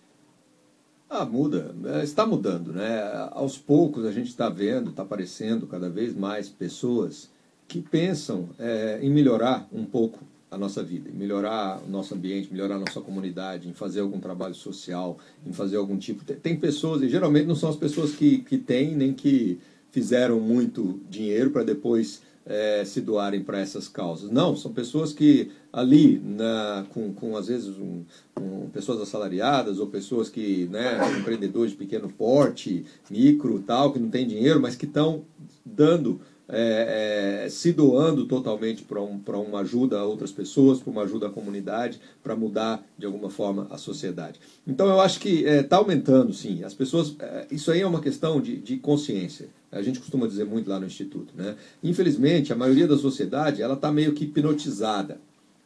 [1.09, 1.75] Ah, muda.
[1.85, 3.01] É, está mudando, né?
[3.31, 7.29] Aos poucos a gente está vendo, está aparecendo cada vez mais pessoas
[7.67, 10.19] que pensam é, em melhorar um pouco
[10.55, 14.21] a nossa vida, em melhorar o nosso ambiente, melhorar a nossa comunidade, em fazer algum
[14.21, 16.23] trabalho social, em fazer algum tipo.
[16.23, 19.59] Tem pessoas, e geralmente não são as pessoas que, que têm nem que
[19.91, 24.31] fizeram muito dinheiro para depois é, se doarem para essas causas.
[24.31, 28.05] Não, são pessoas que ali, na, com, com às vezes um,
[28.39, 34.09] um, pessoas assalariadas ou pessoas que, né, empreendedores de pequeno porte, micro, tal, que não
[34.09, 35.25] têm dinheiro, mas que estão
[35.65, 41.03] dando é, é, se doando totalmente para um, uma ajuda a outras pessoas, para uma
[41.03, 44.39] ajuda à comunidade, para mudar de alguma forma a sociedade.
[44.67, 46.63] Então eu acho que está é, tá aumentando, sim.
[46.63, 47.15] As pessoas.
[47.19, 49.47] É, isso aí é uma questão de, de consciência.
[49.71, 51.33] A gente costuma dizer muito lá no Instituto.
[51.35, 51.55] Né?
[51.83, 55.19] Infelizmente, a maioria da sociedade ela está meio que hipnotizada.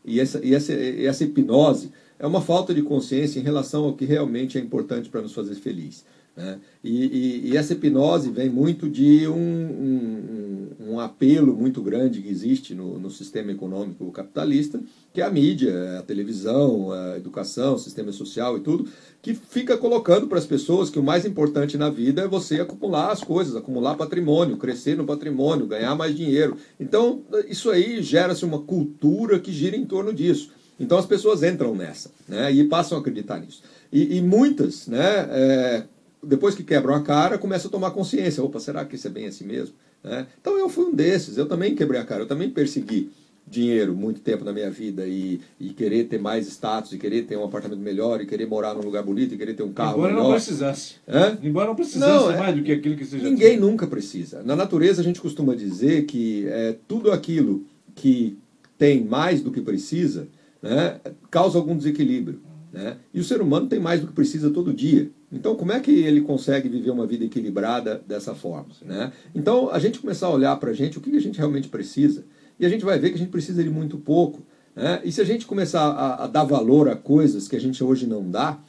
[0.04, 4.06] E essa, e essa, essa hipnose é uma falta de consciência em relação ao que
[4.06, 6.04] realmente é importante para nos fazer feliz.
[6.36, 6.58] Né?
[6.84, 10.49] E, e, e, essa hipnose vem muito de um, um,
[10.80, 14.80] um, apelo muito grande que existe no, no sistema econômico capitalista,
[15.14, 18.90] que é a mídia, a televisão, a educação, o sistema social e tudo,
[19.22, 23.12] que fica colocando para as pessoas que o mais importante na vida é você acumular
[23.12, 26.58] as coisas, acumular patrimônio, crescer no patrimônio, ganhar mais dinheiro.
[26.80, 30.52] Então, isso aí gera-se uma cultura que gira em torno disso.
[30.80, 33.62] Então as pessoas entram nessa né, e passam a acreditar nisso.
[33.92, 35.84] E, e muitas, né, é,
[36.24, 38.44] depois que quebram a cara, começam a tomar consciência.
[38.44, 39.76] Opa, será que isso é bem assim mesmo?
[40.04, 40.28] Né?
[40.40, 43.12] Então eu fui um desses, eu também quebrei a cara, eu também persegui
[43.50, 47.36] dinheiro muito tempo na minha vida e, e querer ter mais status, e querer ter
[47.36, 50.14] um apartamento melhor, e querer morar num lugar bonito, e querer ter um carro Embora
[50.14, 50.26] melhor.
[50.26, 50.96] não precisasse.
[51.08, 51.38] Hã?
[51.42, 53.28] Embora não precisasse não, é mais do que aquilo que seja.
[53.28, 53.60] Ninguém tinha.
[53.60, 54.44] nunca precisa.
[54.44, 58.38] Na natureza a gente costuma dizer que é, tudo aquilo que
[58.78, 60.28] tem mais do que precisa
[60.62, 62.40] né, causa algum desequilíbrio.
[62.72, 62.98] Né?
[63.14, 65.10] E o ser humano tem mais do que precisa todo dia.
[65.32, 68.70] Então, como é que ele consegue viver uma vida equilibrada dessa forma?
[68.84, 69.12] Né?
[69.34, 72.26] Então, a gente começar a olhar para a gente o que a gente realmente precisa
[72.60, 74.42] e a gente vai ver que a gente precisa de muito pouco.
[74.76, 75.02] Né?
[75.04, 78.08] E se a gente começar a, a, dar valor a coisas que a gente hoje
[78.08, 78.60] não dá,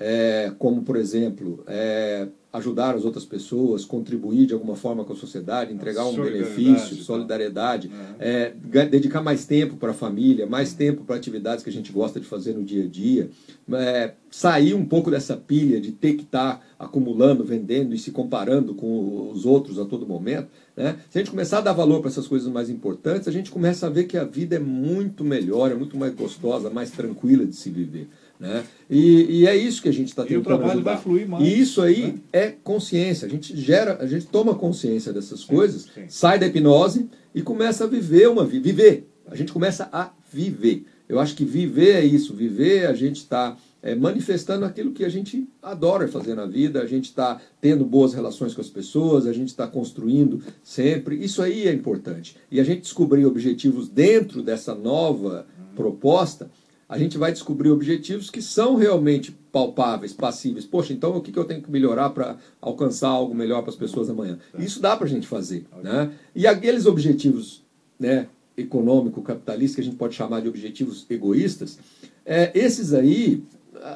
[0.00, 5.16] é, como, por exemplo, é, ajudar as outras pessoas, contribuir de alguma forma com a
[5.16, 7.02] sociedade, entregar um benefício, tá.
[7.02, 8.52] solidariedade, é.
[8.72, 12.20] É, dedicar mais tempo para a família, mais tempo para atividades que a gente gosta
[12.20, 13.28] de fazer no dia a dia,
[13.72, 18.12] é, sair um pouco dessa pilha de ter que estar tá acumulando, vendendo e se
[18.12, 20.48] comparando com os outros a todo momento.
[20.76, 20.96] Né?
[21.10, 23.86] Se a gente começar a dar valor para essas coisas mais importantes, a gente começa
[23.86, 27.56] a ver que a vida é muito melhor, é muito mais gostosa, mais tranquila de
[27.56, 28.08] se viver.
[28.38, 28.64] Né?
[28.88, 30.38] E, e, é isso que a gente está tentando.
[30.38, 30.94] E o trabalho ajudar.
[30.94, 31.44] vai fluir mais.
[31.44, 32.14] E isso aí né?
[32.32, 33.26] é consciência.
[33.26, 36.04] A gente gera, a gente toma consciência dessas sim, coisas, sim.
[36.08, 38.64] sai da hipnose e começa a viver uma vida.
[38.64, 39.08] Viver.
[39.26, 40.86] A gente começa a viver.
[41.08, 42.32] Eu acho que viver é isso.
[42.32, 46.86] Viver, a gente está é, manifestando aquilo que a gente adora fazer na vida, a
[46.86, 51.16] gente está tendo boas relações com as pessoas, a gente está construindo sempre.
[51.16, 52.36] Isso aí é importante.
[52.50, 56.50] E a gente descobrir objetivos dentro dessa nova proposta
[56.88, 60.64] a gente vai descobrir objetivos que são realmente palpáveis, passíveis.
[60.64, 63.76] Poxa, então o que, que eu tenho que melhorar para alcançar algo melhor para as
[63.76, 64.38] pessoas amanhã?
[64.58, 65.66] Isso dá para a gente fazer.
[65.82, 66.10] Né?
[66.34, 67.62] E aqueles objetivos
[68.00, 71.78] né, econômico-capitalistas, que a gente pode chamar de objetivos egoístas,
[72.24, 73.42] é, esses aí,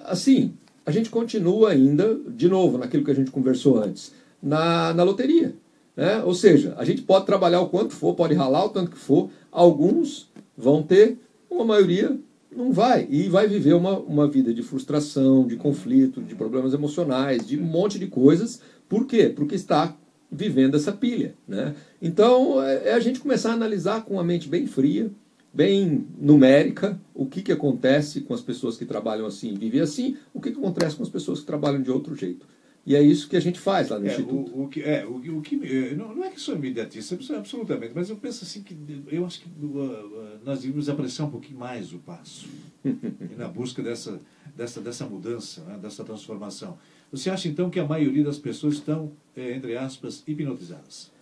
[0.05, 0.53] assim,
[0.84, 4.12] a gente continua ainda, de novo, naquilo que a gente conversou antes,
[4.43, 5.55] na, na loteria.
[5.97, 6.22] Né?
[6.24, 9.30] Ou seja, a gente pode trabalhar o quanto for, pode ralar o tanto que for,
[9.51, 11.18] alguns vão ter,
[11.51, 12.18] uma maioria
[12.57, 13.07] não vai.
[13.11, 17.64] E vai viver uma, uma vida de frustração, de conflito, de problemas emocionais, de um
[17.64, 18.61] monte de coisas.
[18.88, 19.28] Por quê?
[19.28, 19.96] Porque está
[20.30, 21.34] vivendo essa pilha.
[21.46, 21.74] Né?
[22.00, 25.11] Então, é, é a gente começar a analisar com a mente bem fria,
[25.53, 30.40] bem numérica, o que, que acontece com as pessoas que trabalham assim, vivem assim, o
[30.40, 32.46] que, que acontece com as pessoas que trabalham de outro jeito.
[32.85, 34.53] E é isso que a gente faz lá no é, Instituto.
[34.53, 37.93] O, o, que, é, o, o que, eh, não, não é que sou imediatista, absolutamente,
[37.95, 38.76] mas eu penso assim que
[39.07, 42.49] eu acho que uh, nós devíamos apreciar um pouquinho mais o passo
[43.39, 44.20] na busca dessa,
[44.57, 46.76] dessa, dessa mudança, né, dessa transformação.
[47.12, 51.12] Você acha então que a maioria das pessoas estão, eh, entre aspas, hipnotizadas?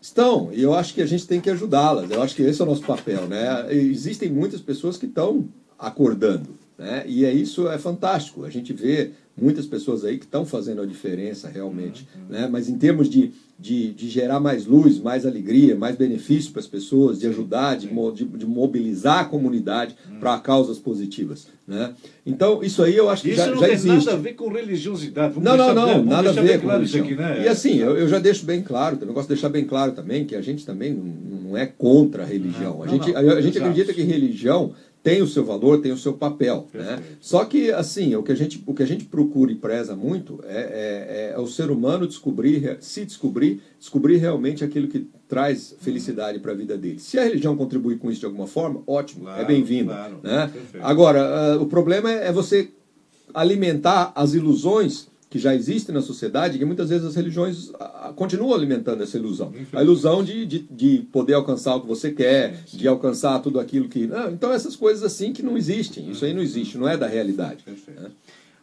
[0.00, 2.10] Estão, e eu acho que a gente tem que ajudá-las.
[2.10, 3.66] Eu acho que esse é o nosso papel, né?
[3.74, 5.46] Existem muitas pessoas que estão
[5.78, 7.04] acordando, né?
[7.06, 8.44] E é isso é fantástico.
[8.44, 12.06] A gente vê muitas pessoas aí que estão fazendo a diferença realmente.
[12.14, 12.22] Uhum.
[12.28, 12.48] Né?
[12.50, 16.66] Mas em termos de, de, de, gerar mais luz, mais alegria, mais benefício para as
[16.66, 20.20] pessoas, de ajudar, de, de, de mobilizar a comunidade uhum.
[20.20, 21.46] para causas positivas.
[21.66, 21.94] Né?
[22.26, 23.76] Então, isso aí eu acho que isso já, já existe.
[23.76, 25.34] Isso não tem nada a ver com religiosidade.
[25.34, 27.04] Vamos não, não, não, nada a ver com claro religião.
[27.04, 27.44] Aqui, né?
[27.44, 30.24] E assim, eu, eu, já deixo bem claro, eu gosto de deixar bem claro também
[30.24, 32.78] que a gente também não, não é contra a religião.
[32.78, 35.96] Não, a gente, a, a gente acredita que religião tem o seu valor, tem o
[35.96, 36.68] seu papel.
[36.74, 37.02] Né?
[37.20, 40.40] Só que, assim, o que, a gente, o que a gente procura e preza muito
[40.46, 46.38] é, é, é o ser humano descobrir, se descobrir, descobrir realmente aquilo que traz felicidade
[46.38, 46.98] para a vida dele.
[46.98, 49.90] Se a religião contribui com isso de alguma forma, ótimo, é claro, é bem-vindo.
[49.90, 50.50] Claro, né?
[50.80, 52.70] Agora, uh, o problema é, é você
[53.32, 57.70] alimentar as ilusões que já existe na sociedade, que muitas vezes as religiões
[58.16, 59.52] continuam alimentando essa ilusão.
[59.72, 63.88] A ilusão de, de, de, poder alcançar o que você quer, de alcançar tudo aquilo
[63.88, 64.08] que.
[64.08, 66.10] Não, então, essas coisas assim que não existem.
[66.10, 67.64] Isso aí não existe, não é da realidade.
[67.66, 68.10] Né?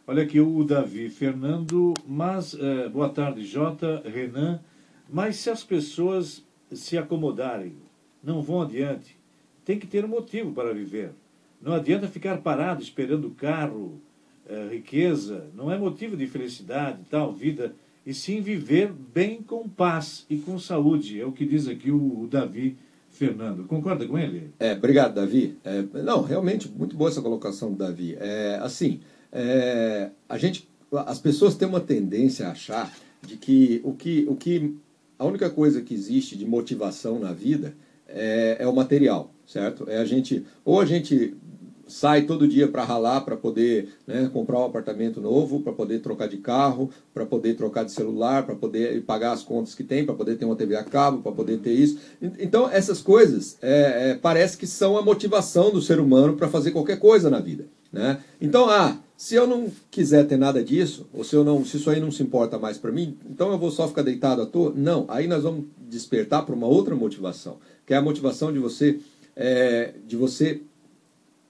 [0.06, 2.54] Olha aqui o Davi Fernando, mas.
[2.54, 4.60] É, boa tarde, Jota, Renan.
[5.10, 7.72] Mas se as pessoas se acomodarem,
[8.22, 9.16] não vão adiante,
[9.64, 11.12] tem que ter um motivo para viver.
[11.62, 14.02] Não adianta ficar parado esperando o carro
[14.48, 17.74] é, riqueza, não é motivo de felicidade, tal, vida,
[18.06, 21.20] e sim viver bem com paz e com saúde.
[21.20, 22.76] É o que diz aqui o, o Davi
[23.10, 23.64] Fernando.
[23.64, 24.50] Concorda com ele?
[24.58, 25.56] É, obrigado, Davi.
[25.64, 28.16] É, não, realmente, muito boa essa colocação do Davi.
[28.18, 32.92] É, assim, é, a gente, as pessoas têm uma tendência a achar
[33.22, 34.74] de que o que, o que
[35.18, 37.74] a única coisa que existe de motivação na vida
[38.06, 39.84] é, é o material, certo?
[39.88, 41.36] É a gente, ou a gente
[41.88, 46.28] sai todo dia para ralar para poder né, comprar um apartamento novo, para poder trocar
[46.28, 50.14] de carro, para poder trocar de celular, para poder pagar as contas que tem, para
[50.14, 51.98] poder ter uma TV a cabo, para poder ter isso.
[52.38, 56.70] Então, essas coisas é, é, parece que são a motivação do ser humano para fazer
[56.70, 57.66] qualquer coisa na vida.
[57.92, 58.20] Né?
[58.40, 61.90] Então, ah, se eu não quiser ter nada disso, ou se, eu não, se isso
[61.90, 64.72] aí não se importa mais para mim, então eu vou só ficar deitado à toa?
[64.76, 69.00] Não, aí nós vamos despertar para uma outra motivação, que é a motivação de você,
[69.34, 70.60] é, de você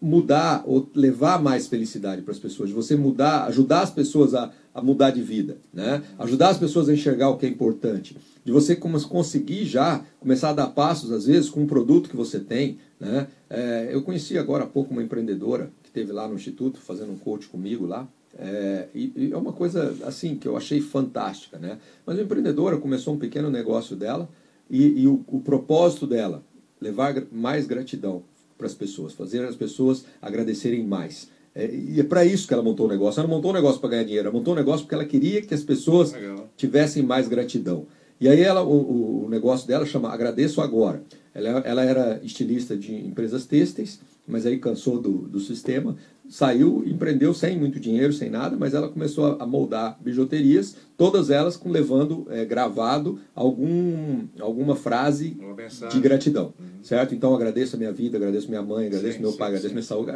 [0.00, 4.52] mudar ou levar mais felicidade para as pessoas, de você mudar, ajudar as pessoas a,
[4.72, 6.02] a mudar de vida, né?
[6.18, 10.54] ajudar as pessoas a enxergar o que é importante, de você conseguir já começar a
[10.54, 12.78] dar passos, às vezes, com um produto que você tem.
[12.98, 13.26] Né?
[13.50, 17.18] É, eu conheci agora há pouco uma empreendedora que teve lá no Instituto fazendo um
[17.18, 21.58] coach comigo lá, é, e, e, é uma coisa assim que eu achei fantástica.
[21.58, 21.78] Né?
[22.06, 24.28] Mas a empreendedora começou um pequeno negócio dela
[24.70, 26.42] e, e o, o propósito dela,
[26.80, 28.22] levar mais gratidão,
[28.58, 31.30] para as pessoas, fazer as pessoas agradecerem mais.
[31.54, 33.20] É, e é para isso que ela montou o negócio.
[33.20, 35.40] Ela não montou o negócio para ganhar dinheiro, ela montou o negócio porque ela queria
[35.40, 36.48] que as pessoas Legal.
[36.56, 37.86] tivessem mais gratidão.
[38.20, 41.02] E aí ela, o, o negócio dela chama Agradeço Agora.
[41.32, 45.96] Ela, ela era estilista de empresas têxteis, mas aí cansou do, do sistema,
[46.28, 51.56] saiu, empreendeu sem muito dinheiro, sem nada, mas ela começou a moldar bijuterias, todas elas
[51.56, 55.36] com levando é, gravado algum, alguma frase
[55.90, 56.82] de gratidão, uhum.
[56.82, 57.14] certo?
[57.14, 59.74] Então agradeço a minha vida, agradeço minha mãe, agradeço sim, meu pai, sim, agradeço sim.
[59.74, 60.12] minha saúde.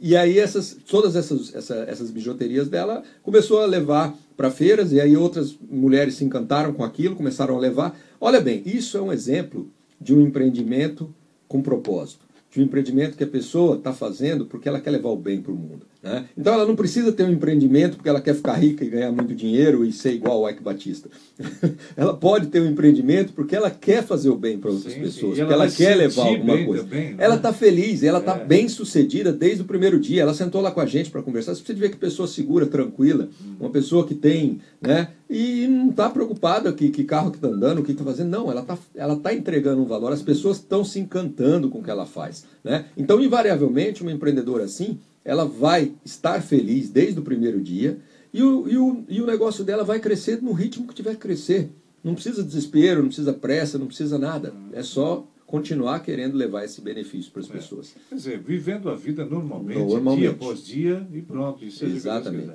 [0.00, 5.00] E aí essas, todas essas, essa, essas bijuterias dela começou a levar para feiras e
[5.00, 7.98] aí outras mulheres se encantaram com aquilo, começaram a levar.
[8.20, 9.70] Olha bem, isso é um exemplo
[10.00, 11.12] de um empreendimento
[11.48, 12.27] com propósito
[12.58, 15.52] de um empreendimento que a pessoa está fazendo porque ela quer levar o bem para
[15.52, 15.86] o mundo.
[16.00, 16.26] Né?
[16.36, 19.34] Então ela não precisa ter um empreendimento porque ela quer ficar rica e ganhar muito
[19.34, 21.08] dinheiro e ser igual ao Ike Batista.
[21.96, 25.34] ela pode ter um empreendimento porque ela quer fazer o bem para outras sim, pessoas,
[25.34, 25.40] sim.
[25.40, 26.84] porque ela, ela quer levar alguma coisa.
[26.84, 27.16] Também, né?
[27.18, 28.44] Ela está feliz, ela está é.
[28.44, 30.22] bem sucedida desde o primeiro dia.
[30.22, 31.54] Ela sentou lá com a gente para conversar.
[31.54, 33.56] Você precisa ver que pessoa segura, tranquila, hum.
[33.58, 35.08] uma pessoa que tem, né?
[35.28, 38.30] E não está preocupada que, que carro que está andando, o que está fazendo.
[38.30, 40.12] Não, ela está ela tá entregando um valor.
[40.12, 42.46] As pessoas estão se encantando com o que ela faz.
[42.62, 42.84] Né?
[42.96, 47.98] Então, invariavelmente, uma empreendedora assim ela vai estar feliz desde o primeiro dia
[48.32, 51.20] e o, e o, e o negócio dela vai crescer no ritmo que tiver que
[51.20, 51.70] crescer.
[52.02, 54.54] Não precisa desespero, não precisa pressa, não precisa nada.
[54.72, 57.52] É só continuar querendo levar esse benefício para as é.
[57.52, 57.94] pessoas.
[58.08, 60.20] Quer dizer, vivendo a vida normalmente, normalmente.
[60.20, 61.62] dia após dia e pronto.
[61.62, 62.52] Isso é Exatamente.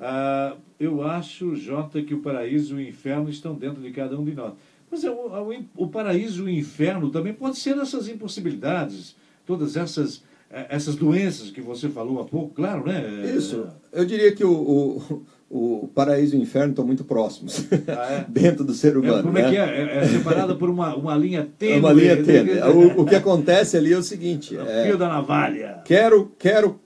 [0.00, 4.24] Ah, eu acho, Jota, que o paraíso e o inferno estão dentro de cada um
[4.24, 4.54] de nós.
[4.90, 9.14] Mas é, o, o paraíso e o inferno também pode ser essas impossibilidades,
[9.44, 13.32] todas essas é, essas doenças que você falou há pouco, claro, né?
[13.36, 13.66] Isso.
[13.92, 18.26] Eu diria que o, o, o paraíso e o inferno estão muito próximos ah, é?
[18.28, 19.18] dentro do ser humano.
[19.18, 19.40] É, como né?
[19.42, 19.60] é que é?
[19.60, 19.98] é?
[19.98, 21.74] É separado por uma, uma linha tênue.
[21.74, 22.58] É uma linha tênue.
[22.60, 25.82] O, o, que acontece ali é o seguinte: é, fio da navalha.
[25.84, 26.80] Quero, quero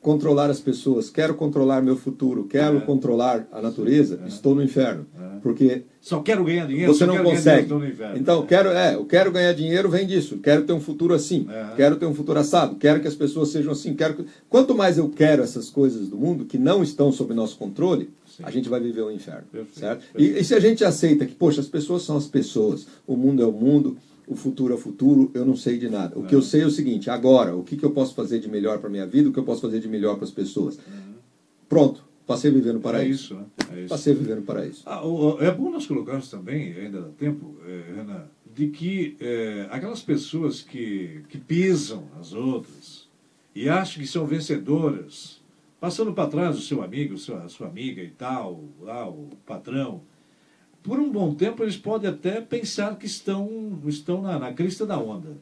[0.00, 2.80] controlar as pessoas, quero controlar meu futuro, quero é.
[2.80, 4.28] controlar a natureza, é.
[4.28, 5.06] estou no inferno.
[5.16, 5.23] É.
[5.42, 7.68] Porque só quero ganhar dinheiro, você não consegue.
[8.16, 10.38] Então, quero, é, eu quero ganhar dinheiro vem disso.
[10.38, 11.74] Quero ter um futuro assim, é.
[11.76, 15.08] quero ter um futuro assado, quero que as pessoas sejam assim, quero quanto mais eu
[15.08, 18.42] quero essas coisas do mundo que não estão sob nosso controle, Sim.
[18.44, 20.00] a gente vai viver o um inferno, perfeito, certo?
[20.12, 20.36] Perfeito.
[20.36, 23.42] E, e se a gente aceita que, poxa, as pessoas são as pessoas, o mundo
[23.42, 26.18] é o mundo, o futuro é o futuro, eu não sei de nada.
[26.18, 26.28] O é.
[26.28, 28.78] que eu sei é o seguinte: agora, o que, que eu posso fazer de melhor
[28.78, 30.76] para a minha vida, o que eu posso fazer de melhor para as pessoas.
[30.76, 31.14] Uhum.
[31.68, 33.08] Pronto, passei a viver no paraíso.
[33.08, 33.44] É isso, né?
[33.72, 33.88] É isso.
[33.88, 34.82] Passei a viver no paraíso.
[34.86, 35.02] Ah,
[35.40, 40.62] é bom nós colocarmos também, ainda dá tempo, é, Renan, de que é, aquelas pessoas
[40.62, 43.08] que, que pisam as outras
[43.54, 45.40] e acham que são vencedoras,
[45.80, 50.02] passando para trás o seu amigo, a sua amiga e tal, lá, o patrão
[50.84, 54.98] por um bom tempo eles podem até pensar que estão, estão na, na crista da
[54.98, 55.38] onda.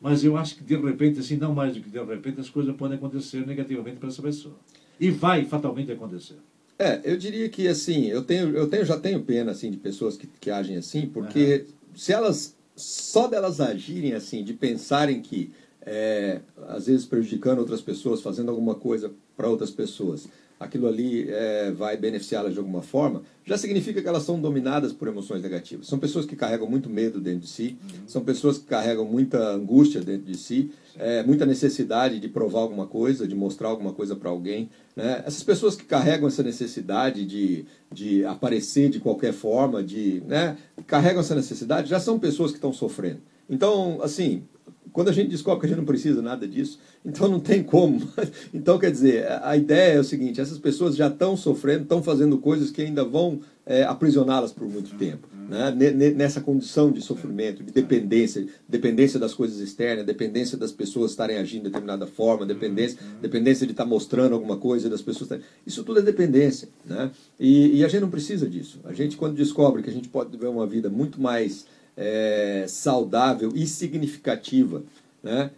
[0.00, 2.74] Mas eu acho que de repente, assim, não mais do que de repente, as coisas
[2.74, 4.56] podem acontecer negativamente para essa pessoa.
[5.00, 6.36] E vai fatalmente acontecer.
[6.78, 10.16] É, eu diria que assim, eu tenho, eu tenho, já tenho pena assim de pessoas
[10.16, 11.96] que, que agem assim, porque uhum.
[11.96, 18.22] se elas só delas agirem assim, de pensarem que é, às vezes prejudicando outras pessoas,
[18.22, 20.28] fazendo alguma coisa para outras pessoas,
[20.60, 25.08] aquilo ali é, vai beneficiá-las de alguma forma, já significa que elas são dominadas por
[25.08, 25.86] emoções negativas.
[25.86, 28.00] São pessoas que carregam muito medo dentro de si, uhum.
[28.06, 32.86] são pessoas que carregam muita angústia dentro de si, é, muita necessidade de provar alguma
[32.86, 34.68] coisa, de mostrar alguma coisa para alguém.
[34.94, 35.22] Né?
[35.26, 41.20] Essas pessoas que carregam essa necessidade de, de aparecer de qualquer forma, de né, carregam
[41.20, 43.20] essa necessidade, já são pessoas que estão sofrendo.
[43.48, 44.44] Então, assim,
[44.92, 48.00] quando a gente descobre que a gente não precisa nada disso, então não tem como.
[48.52, 52.38] Então, quer dizer, a ideia é o seguinte: essas pessoas já estão sofrendo, estão fazendo
[52.38, 55.28] coisas que ainda vão é, aprisioná-las por muito tempo.
[55.48, 55.70] Né?
[56.14, 61.64] Nessa condição de sofrimento, de dependência, dependência das coisas externas, dependência das pessoas estarem agindo
[61.64, 65.44] de determinada forma, dependência, dependência de estar mostrando alguma coisa, das pessoas estarem...
[65.66, 66.68] Isso tudo é dependência.
[66.84, 67.10] Né?
[67.38, 68.78] E, e a gente não precisa disso.
[68.84, 71.66] A gente, quando descobre que a gente pode viver uma vida muito mais
[72.00, 74.82] é, saudável e significativa,
[75.22, 75.50] né?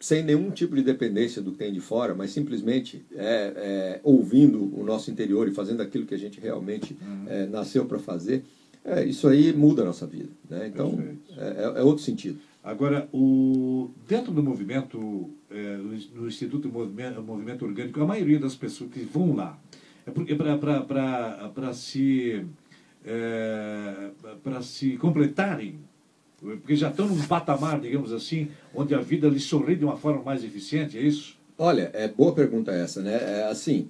[0.00, 4.74] sem nenhum tipo de dependência do que tem de fora, mas simplesmente é, é, ouvindo
[4.74, 7.24] o nosso interior e fazendo aquilo que a gente realmente uhum.
[7.28, 8.42] é, nasceu para fazer,
[8.82, 10.30] é, isso aí muda a nossa vida.
[10.48, 10.68] Né?
[10.68, 10.98] Então,
[11.36, 12.38] é, é, é, outro sentido.
[12.64, 15.30] Agora, o, dentro do movimento,
[16.14, 19.58] no Instituto movimento, movimento Orgânico, a maioria das pessoas que vão lá
[20.06, 22.44] é porque para se,
[24.42, 25.78] para se completarem
[26.40, 30.22] porque já estão num patamar, digamos assim, onde a vida lhes sorri de uma forma
[30.22, 31.38] mais eficiente, é isso?
[31.58, 33.14] Olha, é boa pergunta essa, né?
[33.14, 33.88] É, assim,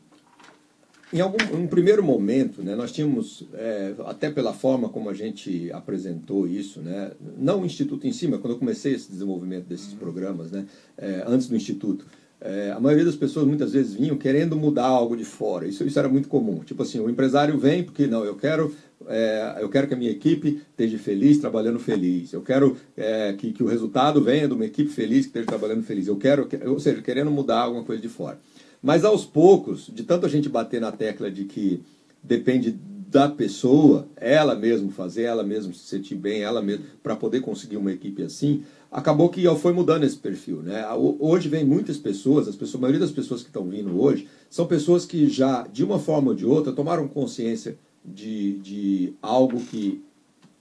[1.12, 5.70] em algum um primeiro momento, né, nós tínhamos, é, até pela forma como a gente
[5.72, 9.92] apresentou isso, né, não o Instituto em cima, si, quando eu comecei esse desenvolvimento desses
[9.92, 9.98] uhum.
[9.98, 12.07] programas, né, é, antes do Instituto,
[12.40, 15.66] é, a maioria das pessoas muitas vezes vinham querendo mudar algo de fora.
[15.66, 16.61] Isso, isso era muito comum.
[16.61, 18.74] Tipo assim, o empresário vem porque, não, eu quero
[19.11, 22.32] é, eu quero que a minha equipe esteja feliz, trabalhando feliz.
[22.32, 25.82] Eu quero é, que, que o resultado venha de uma equipe feliz que esteja trabalhando
[25.82, 26.06] feliz.
[26.06, 28.38] Eu quero, ou seja, querendo mudar alguma coisa de fora.
[28.80, 31.82] Mas aos poucos, de tanto a gente bater na tecla de que
[32.22, 32.70] depende
[33.11, 37.76] da pessoa, ela mesma fazer, ela mesma se sentir bem, ela mesma, para poder conseguir
[37.76, 40.62] uma equipe assim, acabou que foi mudando esse perfil.
[40.62, 40.86] Né?
[41.18, 44.64] Hoje vem muitas pessoas, as pessoas, a maioria das pessoas que estão vindo hoje, são
[44.66, 50.03] pessoas que já, de uma forma ou de outra, tomaram consciência de, de algo que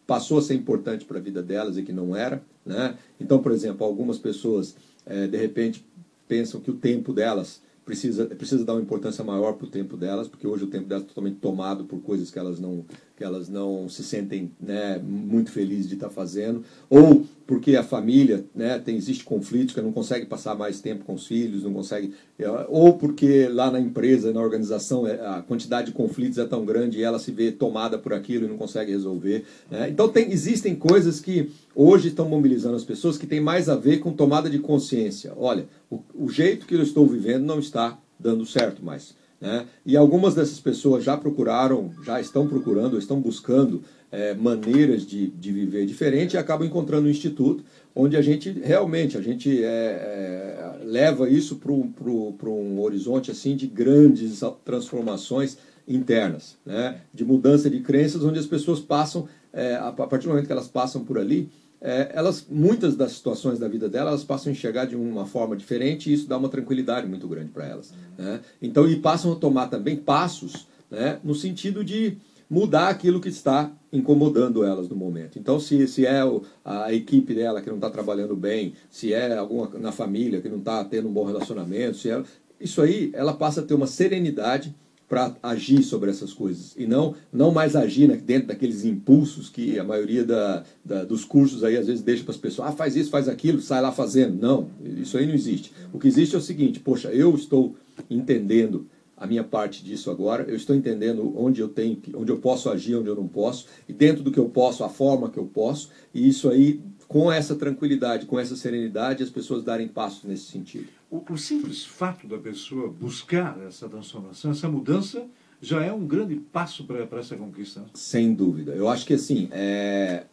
[0.06, 2.42] passou a ser importante para a vida delas e que não era.
[2.66, 2.98] Né?
[3.20, 4.76] Então, por exemplo, algumas pessoas,
[5.06, 5.86] é, de repente,
[6.28, 10.28] pensam que o tempo delas precisa, precisa dar uma importância maior para o tempo delas,
[10.28, 12.86] porque hoje o tempo delas é totalmente tomado por coisas que elas não,
[13.20, 18.46] que elas não se sentem né, muito felizes de estar fazendo, ou porque a família
[18.56, 22.14] né, tem existe conflitos que não consegue passar mais tempo com os filhos, não consegue,
[22.40, 26.64] é, ou porque lá na empresa, na organização, é, a quantidade de conflitos é tão
[26.64, 29.44] grande e ela se vê tomada por aquilo e não consegue resolver.
[29.70, 29.90] Né?
[29.90, 33.98] Então tem, existem coisas que hoje estão mobilizando as pessoas que tem mais a ver
[33.98, 35.34] com tomada de consciência.
[35.36, 39.19] Olha, o, o jeito que eu estou vivendo não está dando certo mais.
[39.40, 39.66] Né?
[39.86, 43.82] E algumas dessas pessoas já procuraram, já estão procurando, estão buscando
[44.12, 47.64] é, maneiras de, de viver diferente e acabam encontrando um instituto
[47.96, 53.68] onde a gente realmente a gente é, é, leva isso para um horizonte assim de
[53.68, 57.02] grandes transformações internas, né?
[57.14, 60.68] de mudança de crenças, onde as pessoas passam, é, a partir do momento que elas
[60.68, 61.50] passam por ali,
[61.82, 65.56] é, elas muitas das situações da vida delas elas passam a enxergar de uma forma
[65.56, 67.94] diferente e isso dá uma tranquilidade muito grande para elas.
[68.18, 68.42] Né?
[68.62, 72.18] Então, e passam a tomar também passos né, no sentido de
[72.50, 75.38] mudar aquilo que está incomodando elas no momento.
[75.38, 76.22] Então, se, se é
[76.66, 80.58] a equipe dela que não está trabalhando bem, se é alguma na família que não
[80.58, 82.24] está tendo um bom relacionamento, se é,
[82.60, 84.76] isso aí ela passa a ter uma serenidade
[85.10, 89.84] para agir sobre essas coisas e não não mais agir dentro daqueles impulsos que a
[89.84, 93.10] maioria da, da dos cursos aí às vezes deixa para as pessoas ah faz isso
[93.10, 94.70] faz aquilo sai lá fazendo não
[95.02, 97.76] isso aí não existe o que existe é o seguinte poxa eu estou
[98.08, 98.88] entendendo
[99.20, 100.44] a minha parte disso agora.
[100.44, 103.92] Eu estou entendendo onde eu tenho, onde eu posso agir, onde eu não posso, e
[103.92, 105.90] dentro do que eu posso, a forma que eu posso.
[106.14, 110.88] E isso aí, com essa tranquilidade, com essa serenidade, as pessoas darem passos nesse sentido.
[111.10, 115.26] O, o simples fato da pessoa buscar essa transformação, essa mudança,
[115.62, 117.82] já é um grande passo para essa conquista.
[117.82, 117.88] Né?
[117.94, 118.74] Sem dúvida.
[118.74, 120.26] Eu acho que assim, é,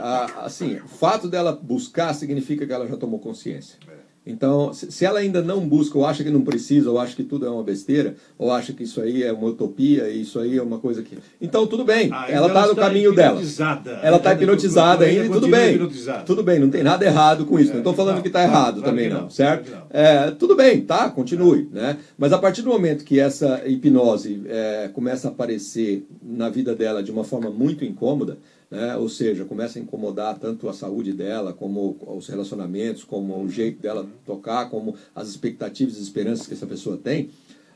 [0.00, 3.78] a, assim, o fato dela buscar significa que ela já tomou consciência.
[3.88, 3.95] É.
[4.26, 7.46] Então, se ela ainda não busca, ou acha que não precisa, ou acha que tudo
[7.46, 10.78] é uma besteira, ou acha que isso aí é uma utopia, isso aí é uma
[10.78, 11.16] coisa que.
[11.40, 13.40] Então, tudo bem, ah, ela está no caminho dela.
[14.02, 15.78] Ela está hipnotizada ainda, e tudo bem.
[16.26, 17.70] Tudo bem, não tem nada errado com isso.
[17.70, 19.70] É, não estou falando não, que está errado claro, também, não, não, certo?
[19.70, 19.86] Não.
[19.90, 21.68] É, tudo bem, tá, continue.
[21.72, 21.96] Né?
[22.18, 27.00] Mas a partir do momento que essa hipnose é, começa a aparecer na vida dela
[27.00, 28.38] de uma forma muito incômoda,
[28.70, 28.96] né?
[28.96, 33.80] ou seja, começa a incomodar tanto a saúde dela, como os relacionamentos, como o jeito
[33.80, 37.30] dela tocar, como as expectativas e esperanças que essa pessoa tem,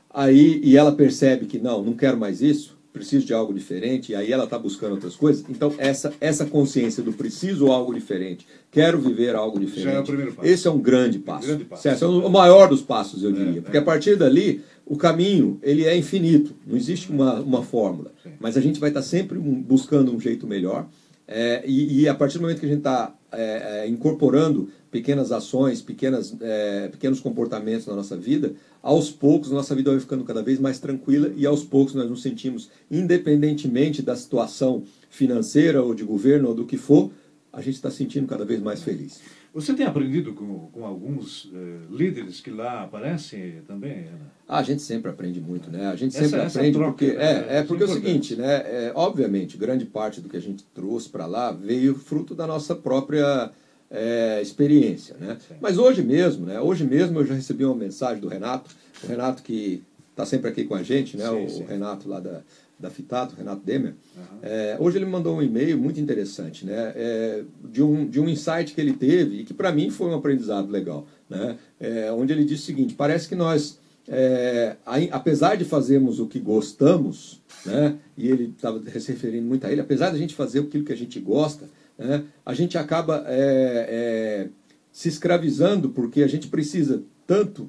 [0.09, 4.15] aí e ela percebe que não, não quero mais isso, preciso de algo diferente, e
[4.17, 5.45] aí ela está buscando outras coisas.
[5.49, 10.05] Então, essa, essa consciência do preciso algo diferente, quero viver algo diferente, Já é o
[10.05, 10.49] primeiro passo.
[10.49, 11.47] esse é um grande passo.
[11.47, 11.83] Grande passo.
[11.83, 12.05] Certo?
[12.05, 13.61] É o maior dos passos, eu diria.
[13.61, 18.11] É, porque a partir dali, o caminho ele é infinito, não existe uma, uma fórmula.
[18.25, 18.31] Sim.
[18.41, 20.89] Mas a gente vai estar sempre buscando um jeito melhor.
[21.29, 25.31] É, e, e, a partir do momento que a gente está é, é, incorporando pequenas
[25.31, 30.43] ações, pequenas, é, pequenos comportamentos na nossa vida, aos poucos nossa vida vai ficando cada
[30.43, 36.03] vez mais tranquila e aos poucos nós nos sentimos, independentemente da situação financeira ou de
[36.03, 37.13] governo ou do que for,
[37.53, 39.21] a gente está sentindo cada vez mais feliz.
[39.53, 44.31] Você tem aprendido com, com alguns eh, líderes que lá aparecem também, Ana?
[44.47, 45.89] Ah, a gente sempre aprende muito, né?
[45.89, 48.37] A gente sempre essa, aprende essa troca, porque é, é, é porque é o seguinte,
[48.37, 48.55] né?
[48.55, 52.77] É, obviamente, grande parte do que a gente trouxe para lá veio fruto da nossa
[52.77, 53.51] própria
[53.91, 55.37] é, experiência, né?
[55.49, 55.55] Sim.
[55.61, 56.61] Mas hoje mesmo, né?
[56.61, 58.71] Hoje mesmo eu já recebi uma mensagem do Renato,
[59.03, 61.29] o Renato que está sempre aqui com a gente, né?
[61.29, 61.65] Sim, o sim.
[61.65, 62.43] Renato lá da
[62.81, 64.39] da Fitato, Renato Demer, uhum.
[64.43, 68.29] é, hoje ele me mandou um e-mail muito interessante, né, é, de, um, de um
[68.29, 72.33] insight que ele teve e que para mim foi um aprendizado legal, né, é, onde
[72.33, 73.79] ele disse o seguinte, parece que nós,
[74.09, 74.77] é,
[75.11, 79.81] apesar de fazermos o que gostamos, né, e ele estava se referindo muito a ele,
[79.81, 81.69] apesar de a gente fazer aquilo que a gente gosta,
[81.99, 84.49] né, a gente acaba é, é,
[84.91, 87.69] se escravizando porque a gente precisa tanto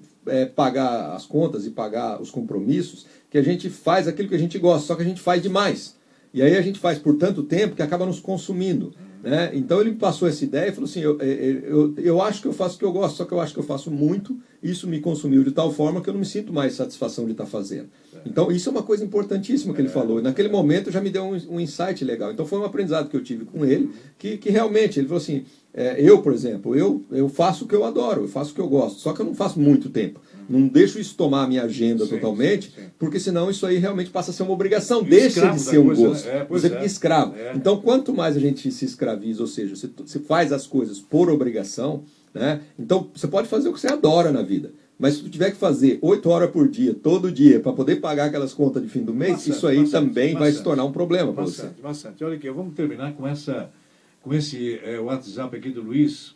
[0.55, 4.59] pagar as contas e pagar os compromissos que a gente faz aquilo que a gente
[4.59, 5.95] gosta, só que a gente faz demais.
[6.33, 8.93] E aí a gente faz por tanto tempo que acaba nos consumindo.
[9.23, 9.51] Né?
[9.53, 12.47] Então ele me passou essa ideia e falou assim: eu, eu, eu, eu acho que
[12.47, 14.87] eu faço o que eu gosto, só que eu acho que eu faço muito, isso
[14.87, 17.89] me consumiu de tal forma que eu não me sinto mais satisfação de estar fazendo.
[18.25, 20.19] Então isso é uma coisa importantíssima que ele falou.
[20.19, 22.31] E naquele momento já me deu um, um insight legal.
[22.31, 25.43] Então foi um aprendizado que eu tive com ele, que, que realmente ele falou assim:
[25.73, 28.59] é, eu, por exemplo, eu, eu faço o que eu adoro, eu faço o que
[28.59, 30.19] eu gosto, só que eu não faço muito tempo.
[30.49, 32.87] Não deixo isso tomar a minha agenda sim, totalmente, sim, sim.
[32.99, 36.07] porque senão isso aí realmente passa a ser uma obrigação, deixa de ser um coisa,
[36.07, 36.25] gosto.
[36.25, 36.39] Né?
[36.39, 36.85] É, você fica é.
[36.85, 37.35] escravo.
[37.37, 37.53] É.
[37.55, 41.29] Então, quanto mais a gente se escraviza, ou seja, você, você faz as coisas por
[41.29, 42.03] obrigação,
[42.33, 42.61] né?
[42.77, 44.73] então você pode fazer o que você adora na vida.
[45.01, 48.25] Mas se tu tiver que fazer oito horas por dia, todo dia, para poder pagar
[48.25, 50.85] aquelas contas de fim do mês, bastante, isso aí bastante, também bastante, vai se tornar
[50.85, 51.71] um problema para você.
[51.81, 52.23] Bastante.
[52.23, 53.71] Olha aqui, vamos terminar com, essa,
[54.21, 56.35] com esse é, WhatsApp aqui do Luiz.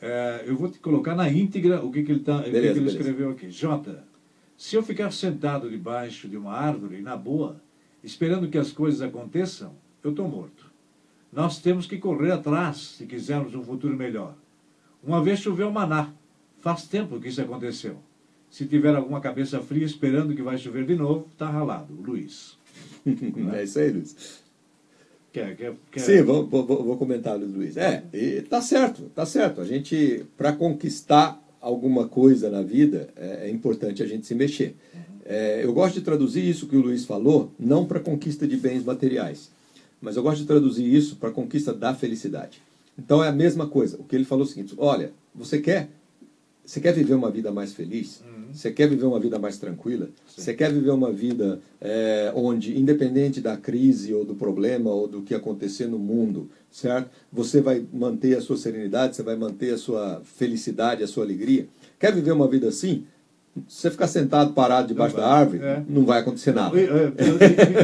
[0.00, 2.90] É, eu vou te colocar na íntegra o que, que ele, tá, beleza, que, ele
[2.90, 3.50] escreveu aqui.
[3.50, 4.04] Jota,
[4.56, 7.60] se eu ficar sentado debaixo de uma árvore, na boa,
[8.04, 9.72] esperando que as coisas aconteçam,
[10.04, 10.70] eu estou morto.
[11.32, 14.36] Nós temos que correr atrás se quisermos um futuro melhor.
[15.02, 16.12] Uma vez choveu maná.
[16.60, 17.96] Faz tempo que isso aconteceu.
[18.50, 21.94] Se tiver alguma cabeça fria esperando que vai chover de novo, está ralado.
[21.94, 22.58] Luiz.
[23.54, 24.40] é isso aí, Luiz.
[25.32, 26.00] Quer, quer, quer...
[26.00, 27.76] Sim, vou, vou, vou comentar, Luiz.
[27.76, 29.60] É, e tá certo, tá certo.
[29.60, 34.74] A gente, para conquistar alguma coisa na vida, é, é, importante a gente se mexer.
[35.24, 38.82] É, eu gosto de traduzir isso que o Luiz falou, não para conquista de bens
[38.82, 39.52] materiais,
[40.00, 42.60] mas eu gosto de traduzir isso para conquista da felicidade.
[42.98, 43.96] Então é a mesma coisa.
[44.00, 45.90] O que ele falou é o seguinte: olha, você quer,
[46.70, 48.22] você quer viver uma vida mais feliz?
[48.24, 48.44] Uhum.
[48.52, 50.08] Você quer viver uma vida mais tranquila?
[50.24, 50.40] Sim.
[50.40, 55.20] Você quer viver uma vida é, onde, independente da crise ou do problema ou do
[55.20, 57.10] que acontecer no mundo, certo?
[57.32, 61.66] Você vai manter a sua serenidade, você vai manter a sua felicidade, a sua alegria.
[61.98, 63.04] Quer viver uma vida assim?
[63.66, 65.82] Se você ficar sentado, parado debaixo da árvore, é.
[65.88, 66.72] não vai acontecer nada.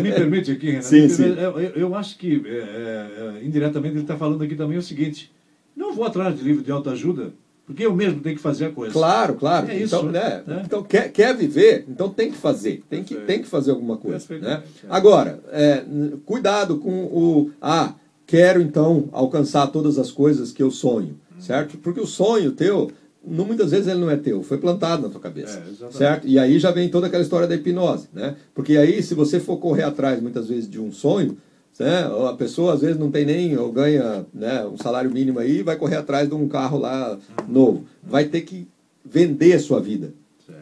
[0.01, 0.87] me permite aqui, Renato.
[0.87, 1.24] Sim, sim.
[1.24, 5.32] Eu, eu, acho que, é, indiretamente, ele está falando aqui também o seguinte:
[5.74, 7.32] não vou atrás de livro de autoajuda,
[7.66, 8.92] porque eu mesmo tenho que fazer a coisa.
[8.92, 9.68] Claro, claro.
[9.68, 9.96] É isso.
[9.96, 10.42] Então, né?
[10.46, 10.62] né?
[10.64, 12.84] então quer, quer viver, então tem que fazer.
[12.88, 14.38] Tem que, tem que fazer alguma coisa.
[14.38, 14.62] Né?
[14.88, 15.82] Agora, é,
[16.24, 17.50] cuidado com o.
[17.60, 17.94] Ah,
[18.24, 21.18] quero então alcançar todas as coisas que eu sonho.
[21.36, 21.40] Hum.
[21.40, 21.76] Certo?
[21.78, 22.92] Porque o sonho teu
[23.26, 25.60] não, muitas vezes ele não é teu, foi plantado na tua cabeça.
[25.60, 26.28] É, certo?
[26.28, 28.36] E aí já vem toda aquela história da hipnose, né?
[28.54, 31.36] Porque aí, se você for correr atrás, muitas vezes, de um sonho,
[31.78, 32.10] né?
[32.28, 35.76] a pessoa às vezes não tem nem, ou ganha né, um salário mínimo aí, vai
[35.76, 37.18] correr atrás de um carro lá
[37.48, 37.84] novo.
[38.02, 38.66] Vai ter que
[39.04, 40.12] vender a sua vida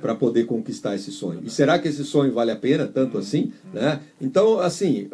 [0.00, 1.40] para poder conquistar esse sonho.
[1.44, 3.52] E será que esse sonho vale a pena tanto assim?
[3.72, 4.00] Né?
[4.20, 5.08] Então, assim,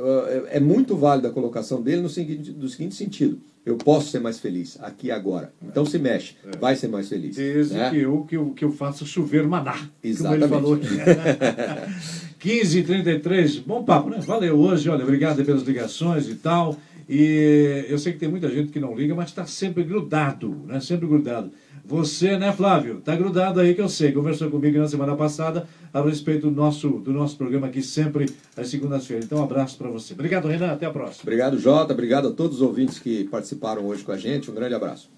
[0.49, 3.41] é, é muito válida a colocação dele no seguinte, no seguinte sentido.
[3.65, 5.53] Eu posso ser mais feliz aqui e agora.
[5.63, 6.57] Então se mexe, é.
[6.57, 7.37] vai ser mais feliz.
[7.37, 7.91] Desde né?
[7.91, 9.89] que, eu, que, eu, que eu faça chover maná.
[10.03, 10.49] Exatamente.
[10.49, 12.30] Como ele falou aqui.
[12.41, 14.19] 15 e 33 bom papo, né?
[14.21, 16.75] Valeu hoje, olha, obrigado pelas ligações e tal.
[17.07, 20.81] E eu sei que tem muita gente que não liga, mas está sempre grudado, né?
[20.81, 21.51] Sempre grudado.
[21.85, 23.01] Você, né, Flávio?
[23.05, 24.13] Tá grudado aí que eu sei.
[24.13, 28.27] Conversou comigo na semana passada a respeito do nosso, do nosso programa aqui sempre
[28.57, 29.27] às segundas-feiras.
[29.27, 30.15] Então, um abraço para você.
[30.15, 30.73] Obrigado, Renan.
[30.73, 31.23] Até a próxima.
[31.25, 31.93] Obrigado, Jota.
[31.93, 34.51] Obrigado a todos os ouvintes que participaram hoje com a gente.
[34.51, 35.09] Um grande abraço.